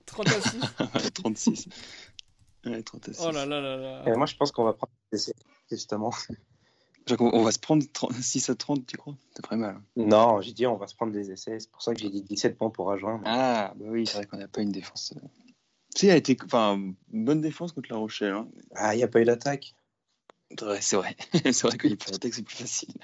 30 0.07 0.27
à 0.29 0.41
6. 0.41 0.61
36. 1.15 1.69
Ouais, 2.67 2.83
30 2.83 3.09
à 3.11 3.13
6. 3.13 3.21
Oh 3.27 3.31
là 3.31 3.45
là 3.45 3.61
là 3.61 3.77
là. 3.77 4.03
Et 4.07 4.17
moi, 4.17 4.25
je 4.25 4.35
pense 4.37 4.51
qu'on 4.51 4.65
va 4.65 4.73
prendre 4.73 4.91
des 5.13 5.19
essais, 5.19 5.35
justement. 5.71 6.11
On 7.21 7.43
va 7.43 7.53
se 7.53 7.59
prendre 7.59 7.85
30 7.93 8.15
6 8.15 8.49
à 8.49 8.55
30, 8.55 8.87
tu 8.87 8.97
crois? 8.97 9.15
C'est 9.37 9.43
très 9.43 9.57
mal. 9.57 9.79
Non, 9.95 10.41
j'ai 10.41 10.53
dit 10.53 10.67
on 10.67 10.77
va 10.79 10.87
se 10.87 10.95
prendre 10.95 11.13
des 11.13 11.31
essais. 11.31 11.61
C'est 11.61 11.71
pour 11.71 11.83
ça 11.83 11.93
que 11.93 12.01
j'ai 12.01 12.09
dit 12.09 12.23
17 12.23 12.57
points 12.57 12.71
pour 12.71 12.87
rejoindre. 12.87 13.21
Ah, 13.27 13.75
bah 13.77 13.85
oui, 13.91 14.07
c'est 14.07 14.17
vrai 14.17 14.27
qu'on 14.27 14.39
n'a 14.39 14.49
pas 14.49 14.63
une 14.63 14.73
défense. 14.73 15.13
Si, 15.96 16.07
elle 16.07 16.12
a 16.12 16.16
été. 16.16 16.37
Enfin, 16.44 16.76
une 17.12 17.24
bonne 17.24 17.40
défense 17.40 17.72
contre 17.72 17.90
La 17.90 17.96
Rochelle. 17.98 18.33
Hein. 18.33 18.48
Ah, 18.74 18.94
il 18.94 18.98
n'y 18.98 19.04
a 19.04 19.09
pas 19.09 19.20
eu 19.20 19.24
d'attaque. 19.24 19.74
Ouais, 20.62 20.80
c'est 20.80 20.96
vrai. 20.96 21.16
c'est 21.33 21.62
vrai 21.62 21.78
qu'il 21.78 21.90
n'y 21.90 21.94
a 21.94 22.04
pas 22.04 22.11
d'attaque, 22.12 22.35
c'est 22.35 22.42
plus 22.42 22.57
facile. 22.57 22.94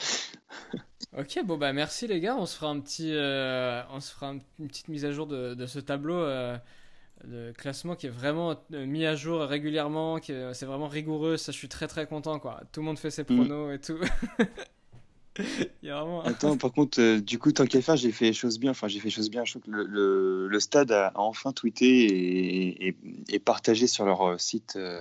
Ok, 1.16 1.40
bon 1.44 1.56
bah 1.58 1.72
merci 1.72 2.06
les 2.06 2.20
gars, 2.20 2.36
on 2.36 2.46
se 2.46 2.56
fera 2.56 2.70
un 2.70 2.78
petit, 2.78 3.10
euh, 3.12 3.82
on 3.90 3.98
se 4.00 4.12
fera 4.12 4.28
un- 4.28 4.38
une 4.60 4.68
petite 4.68 4.86
mise 4.88 5.04
à 5.04 5.10
jour 5.10 5.26
de, 5.26 5.54
de 5.54 5.66
ce 5.66 5.80
tableau 5.80 6.14
euh, 6.14 6.56
de 7.24 7.52
classement 7.56 7.96
qui 7.96 8.06
est 8.06 8.10
vraiment 8.10 8.54
euh, 8.72 8.86
mis 8.86 9.04
à 9.06 9.16
jour 9.16 9.40
régulièrement, 9.40 10.20
qui 10.20 10.30
est- 10.32 10.54
c'est 10.54 10.66
vraiment 10.66 10.86
rigoureux, 10.86 11.36
ça 11.36 11.50
je 11.50 11.56
suis 11.58 11.68
très 11.68 11.88
très 11.88 12.06
content 12.06 12.38
quoi. 12.38 12.60
Tout 12.72 12.80
le 12.80 12.86
monde 12.86 12.98
fait 12.98 13.10
ses 13.10 13.22
Mm. 13.22 13.26
pronos 13.26 13.74
et 13.74 13.80
tout. 13.80 13.98
Il 15.38 15.44
y 15.86 15.90
a 15.90 16.00
vraiment. 16.00 16.22
Attends, 16.22 16.56
par 16.56 16.72
contre, 16.72 17.00
euh, 17.00 17.20
du 17.20 17.38
coup, 17.38 17.52
tant 17.52 17.64
qu'à 17.64 17.80
faire, 17.80 17.96
j'ai 17.96 18.10
fait 18.12 18.26
les 18.26 18.32
choses 18.32 18.58
bien. 18.58 18.72
Enfin, 18.72 18.88
j'ai 18.88 18.98
fait 18.98 19.06
les 19.08 19.14
choses 19.14 19.30
bien. 19.30 19.44
Je 19.44 19.52
trouve 19.52 19.62
que 19.62 19.70
le, 19.70 19.84
le, 19.84 20.48
le 20.48 20.60
stade 20.60 20.90
a, 20.92 21.08
a 21.08 21.18
enfin 21.20 21.52
tweeté 21.52 21.86
et, 21.86 22.88
et, 22.88 22.96
et 23.30 23.38
partagé 23.38 23.86
sur 23.86 24.04
leur 24.04 24.22
euh, 24.22 24.38
site, 24.38 24.74
euh, 24.76 25.00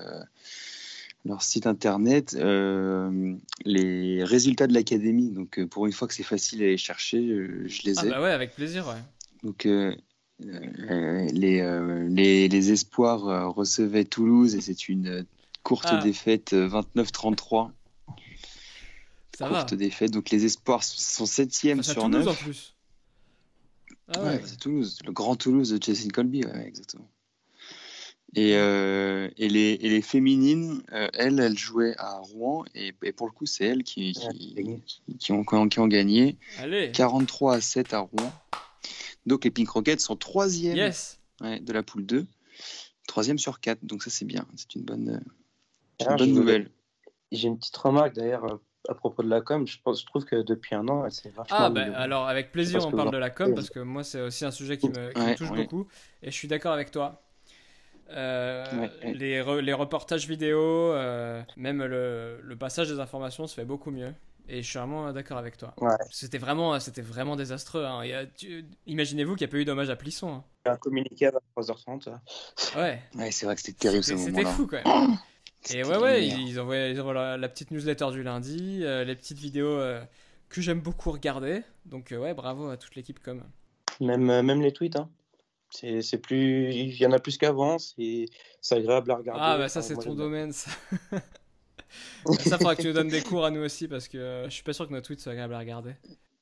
leur 1.25 1.41
site 1.41 1.65
internet 1.67 2.35
euh, 2.39 3.33
les 3.65 4.23
résultats 4.23 4.67
de 4.67 4.73
l'académie. 4.73 5.31
Donc, 5.31 5.63
pour 5.65 5.87
une 5.87 5.91
fois 5.93 6.07
que 6.07 6.13
c'est 6.13 6.23
facile 6.23 6.61
à 6.61 6.65
aller 6.65 6.77
chercher, 6.77 7.19
je 7.65 7.81
les 7.83 7.99
Ah 7.99 8.05
ai. 8.05 8.09
bah 8.09 8.21
ouais, 8.21 8.31
avec 8.31 8.53
plaisir 8.55 8.87
ouais. 8.87 9.01
Donc, 9.43 9.67
les, 10.39 11.61
les, 12.09 12.47
les 12.47 12.71
espoirs 12.71 13.53
recevaient 13.53 14.05
Toulouse 14.05 14.55
et 14.55 14.61
c'est 14.61 14.87
une 14.89 15.25
courte 15.63 15.87
Ah. 15.89 15.97
défaite 16.01 16.53
euh, 16.53 16.69
29-33. 16.69 17.71
Ça 19.39 19.47
va. 19.49 19.59
Courte 19.59 19.73
défaite. 19.73 20.11
Donc, 20.11 20.29
les 20.31 20.43
espoirs 20.45 20.83
sont 20.83 21.23
7e 21.25 21.77
Face 21.77 21.89
à 21.89 21.93
sur 21.93 22.03
Toulouse 22.03 22.25
9. 22.25 22.27
en 22.27 22.33
plus. 22.43 22.75
Ah 24.09 24.21
Ouais, 24.21 24.27
ouais. 24.29 24.41
c'est 24.45 24.57
Toulouse, 24.57 24.99
le 25.05 25.11
grand 25.11 25.35
Toulouse 25.35 25.69
de 25.71 25.81
Jason 25.81 26.09
Colby, 26.09 26.43
ouais, 26.45 26.67
exactement. 26.67 27.07
Et, 28.35 28.55
euh, 28.57 29.29
et, 29.37 29.49
les, 29.49 29.77
et 29.81 29.89
les 29.89 30.01
féminines, 30.01 30.83
euh, 30.91 31.07
elles, 31.13 31.39
elles 31.39 31.57
jouaient 31.57 31.95
à 31.97 32.17
Rouen, 32.19 32.63
et, 32.75 32.93
et 33.03 33.11
pour 33.11 33.27
le 33.27 33.31
coup, 33.31 33.45
c'est 33.47 33.65
elles 33.65 33.83
qui, 33.83 34.13
qui, 34.13 34.55
qui- 34.85 35.17
qui 35.17 35.31
ont, 35.31 35.43
qui 35.67 35.79
ont- 35.79 35.87
gagné. 35.87 36.37
Allez. 36.59 36.91
43 36.91 37.55
à 37.55 37.61
7 37.61 37.93
à 37.93 37.99
Rouen. 37.99 38.31
Donc 39.25 39.45
les 39.45 39.51
Pink 39.51 39.69
Rockets 39.69 39.99
sont 40.01 40.15
troisième 40.15 40.75
Yes. 40.77 41.19
ouais, 41.41 41.59
de 41.59 41.71
la 41.73 41.81
poule 41.83 42.05
2. 42.05 42.25
Troisième 43.07 43.39
sur 43.39 43.59
4, 43.59 43.83
donc 43.83 44.03
ça 44.03 44.09
c'est 44.11 44.25
bien, 44.25 44.45
c'est 44.55 44.75
une 44.75 44.83
bonne, 44.83 45.09
euh, 45.09 46.05
Ah, 46.05 46.11
une 46.11 46.17
bonne 46.17 46.33
nouvelle. 46.33 46.71
J'ai 47.31 47.47
une 47.47 47.57
petite 47.57 47.77
remarque 47.77 48.13
d'ailleurs 48.15 48.59
à 48.87 48.93
propos 48.95 49.23
de 49.23 49.29
la 49.29 49.41
com. 49.41 49.67
Je, 49.67 49.77
pense, 49.83 50.01
je 50.01 50.05
trouve 50.05 50.25
que 50.25 50.41
depuis 50.41 50.75
un 50.75 50.87
an, 50.87 51.09
s'est 51.09 51.29
vachement. 51.29 51.57
Ah 51.59 51.69
bah 51.69 51.85
alors 51.95 52.27
avec 52.27 52.51
plaisir 52.51 52.85
on 52.85 52.91
parle 52.91 53.11
de 53.11 53.17
la 53.17 53.29
com 53.29 53.53
parce 53.53 53.69
que 53.69 53.79
moi 53.79 54.03
c'est 54.03 54.21
aussi 54.21 54.45
un 54.45 54.51
sujet 54.51 54.77
qui 54.77 54.89
me, 54.89 55.11
qui 55.11 55.19
me 55.19 55.25
Ouais, 55.25 55.35
touche 55.35 55.49
ouais. 55.51 55.57
beaucoup 55.57 55.87
et 56.23 56.31
je 56.31 56.35
suis 56.35 56.47
d'accord 56.47 56.73
avec 56.73 56.91
toi. 56.91 57.21
Euh, 58.11 58.65
Ouais. 59.03 59.13
Les, 59.13 59.39
re- 59.41 59.59
les 59.59 59.73
reportages 59.73 60.27
vidéo, 60.27 60.59
euh, 60.59 61.43
même 61.57 61.83
le, 61.83 62.39
le 62.41 62.55
passage 62.55 62.89
des 62.89 62.99
informations 62.99 63.45
se 63.47 63.53
fait 63.53 63.65
beaucoup 63.65 63.91
mieux. 63.91 64.13
Et 64.51 64.63
je 64.63 64.67
suis 64.67 64.79
vraiment 64.79 65.13
d'accord 65.13 65.37
avec 65.37 65.57
toi. 65.57 65.75
C'était 66.09 66.39
vraiment, 66.39 66.79
c'était 66.79 67.03
vraiment 67.03 67.35
désastreux. 67.35 67.85
hein. 67.85 68.01
Imaginez-vous 68.87 69.35
qu'il 69.35 69.45
n'y 69.45 69.49
a 69.49 69.51
pas 69.51 69.57
eu 69.57 69.65
d'hommage 69.65 69.91
à 69.91 69.95
Plisson. 69.95 70.33
hein. 70.37 70.43
Un 70.65 70.75
communiqué 70.77 71.27
à 71.27 71.31
23h30. 71.55 72.09
Ouais, 72.75 72.99
Ouais, 73.13 73.29
c'est 73.29 73.45
vrai 73.45 73.53
que 73.55 73.61
c'était 73.61 73.77
terrible 73.77 74.03
c'était 74.03 74.45
fou 74.45 74.65
quand 74.65 74.83
même. 74.83 75.17
Et 75.73 75.83
ouais, 75.83 75.97
ouais, 75.97 76.25
ils, 76.27 76.47
ils 76.47 76.59
envoient, 76.59 76.77
ils 76.77 76.99
envoient 76.99 77.13
la, 77.13 77.37
la 77.37 77.49
petite 77.49 77.71
newsletter 77.71 78.11
du 78.11 78.23
lundi, 78.23 78.79
euh, 78.83 79.03
les 79.03 79.15
petites 79.15 79.37
vidéos 79.37 79.67
euh, 79.67 80.01
que 80.49 80.61
j'aime 80.61 80.79
beaucoup 80.79 81.11
regarder. 81.11 81.61
Donc 81.85 82.11
euh, 82.11 82.17
ouais, 82.17 82.33
bravo 82.33 82.69
à 82.69 82.77
toute 82.77 82.95
l'équipe 82.95 83.19
com. 83.21 83.43
Même, 83.99 84.23
même 84.41 84.61
les 84.61 84.71
tweets. 84.71 84.95
Hein. 84.95 85.09
C'est 85.69 86.01
c'est 86.01 86.17
plus. 86.17 86.71
Il 86.71 86.95
y 86.97 87.05
en 87.05 87.11
a 87.11 87.19
plus 87.19 87.37
qu'avant. 87.37 87.77
C'est 87.77 88.25
c'est 88.61 88.75
agréable 88.75 89.11
à 89.11 89.15
regarder. 89.17 89.41
Ah 89.43 89.57
bah 89.57 89.69
ça 89.69 89.79
Enfin, 89.79 89.87
c'est 89.87 89.95
ton 90.03 90.15
domaine 90.15 90.51
ça. 90.51 90.71
ça 92.39 92.57
faudra 92.57 92.75
que 92.75 92.81
tu 92.81 92.87
nous 92.87 92.93
donnes 92.93 93.09
des 93.09 93.21
cours 93.21 93.45
à 93.45 93.51
nous 93.51 93.61
aussi 93.61 93.87
parce 93.87 94.07
que 94.07 94.17
euh, 94.17 94.45
je 94.45 94.49
suis 94.49 94.63
pas 94.63 94.73
sûr 94.73 94.87
que 94.87 94.93
nos 94.93 95.01
tweets 95.01 95.19
soient 95.19 95.33
agréables 95.33 95.53
à 95.53 95.59
regarder. 95.59 95.93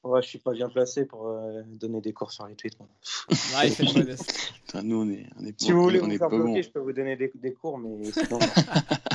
Ouais, 0.03 0.21
je 0.21 0.27
suis 0.27 0.39
pas 0.39 0.53
bien 0.53 0.69
placé 0.69 1.06
pour 1.06 1.27
euh, 1.27 1.62
donner 1.65 1.99
des 1.99 2.13
cours 2.13 2.32
sur 2.32 2.47
les 2.47 2.56
tweets. 2.56 2.80
moi. 2.80 2.88
Ah, 3.56 3.65
il 3.65 3.73
fait 3.73 3.84
le 3.84 3.93
modeste. 3.93 4.53
Putain, 4.65 4.84
nous 4.84 5.01
on 5.01 5.10
est, 5.10 5.25
on 5.38 5.45
est, 5.45 5.60
Si 5.60 5.71
vous 5.71 5.84
voulez 5.84 5.99
on 5.99 6.06
vous 6.06 6.12
est 6.12 6.17
faire 6.17 6.30
pas 6.30 6.36
bloquer, 6.38 6.53
bon. 6.53 6.62
je 6.62 6.69
peux 6.69 6.80
vous 6.80 6.93
donner 6.93 7.17
des, 7.17 7.32
des 7.36 7.53
cours, 7.53 7.77
mais 7.77 8.12
sinon. 8.12 8.39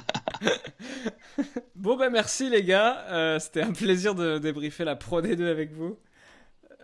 Bon 1.75 1.97
bah 1.97 2.11
merci 2.11 2.49
les 2.51 2.63
gars, 2.63 3.05
Euh, 3.11 3.39
c'était 3.39 3.63
un 3.63 3.73
plaisir 3.73 4.15
de 4.15 4.39
débriefer 4.39 4.85
la 4.85 4.97
Pro 4.97 5.21
D2 5.23 5.45
avec 5.47 5.73
vous. 5.73 5.99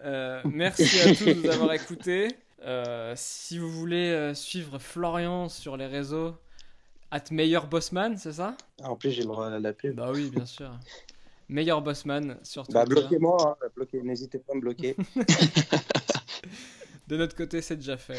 Euh, 0.05 0.41
merci 0.45 1.01
à 1.01 1.15
tous 1.15 1.25
de 1.25 1.35
nous 1.35 1.51
avoir 1.51 1.73
écoutés. 1.73 2.29
Euh, 2.65 3.13
si 3.17 3.59
vous 3.59 3.71
voulez 3.71 4.33
suivre 4.35 4.79
Florian 4.79 5.49
sur 5.49 5.77
les 5.77 5.87
réseaux, 5.87 6.35
at 7.11 7.25
meilleur 7.31 7.67
bossman, 7.69 8.17
c'est 8.19 8.33
ça? 8.33 8.57
En 8.83 8.97
plus, 8.97 9.11
j'ai 9.13 9.23
le 9.23 9.29
droit 9.29 9.49
à 9.49 9.59
la 9.59 9.73
pub. 9.73 9.95
Bah 9.97 10.11
oui, 10.13 10.31
bien 10.31 10.47
sûr. 10.47 10.71
Meilleur 11.49 11.81
bossman 11.83 12.37
sur 12.43 12.65
Bah, 12.65 12.85
Twitter. 12.85 13.01
bloquez-moi, 13.01 13.57
hein, 13.63 13.67
bloquez- 13.77 14.03
n'hésitez 14.03 14.39
pas 14.39 14.53
à 14.53 14.57
me 14.57 14.61
bloquer. 14.61 14.97
De 17.09 17.17
notre 17.17 17.35
côté, 17.37 17.63
c'est 17.63 17.77
déjà 17.77 17.97
fait. 17.97 18.19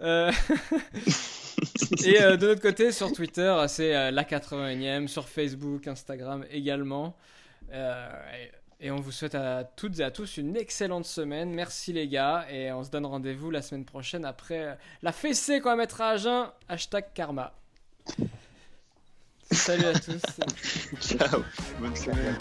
Euh, 0.00 0.32
Et 2.04 2.20
euh, 2.20 2.36
de 2.36 2.48
notre 2.48 2.60
côté, 2.60 2.92
sur 2.92 3.12
Twitter, 3.12 3.54
c'est 3.68 3.94
euh, 3.94 4.10
la 4.10 4.24
81e, 4.24 5.06
sur 5.06 5.28
Facebook, 5.28 5.86
Instagram 5.86 6.44
également. 6.50 7.16
Euh, 7.72 8.08
et, 8.80 8.86
et 8.86 8.90
on 8.90 8.96
vous 8.96 9.12
souhaite 9.12 9.34
à 9.34 9.64
toutes 9.64 10.00
et 10.00 10.04
à 10.04 10.10
tous 10.10 10.36
une 10.36 10.56
excellente 10.56 11.06
semaine. 11.06 11.50
Merci 11.50 11.92
les 11.92 12.08
gars, 12.08 12.46
et 12.50 12.72
on 12.72 12.82
se 12.82 12.90
donne 12.90 13.06
rendez-vous 13.06 13.50
la 13.50 13.62
semaine 13.62 13.84
prochaine 13.84 14.24
après 14.24 14.76
la 15.02 15.12
fessée 15.12 15.60
qu'on 15.60 15.70
va 15.70 15.76
mettre 15.76 16.00
à 16.00 16.10
Agen. 16.10 16.50
Hashtag 16.68 17.06
karma. 17.14 17.54
Salut 19.50 19.84
à 19.84 19.92
tous. 19.92 20.22
Ciao, 21.00 21.44
bonne 21.78 21.96
semaine. 21.96 22.38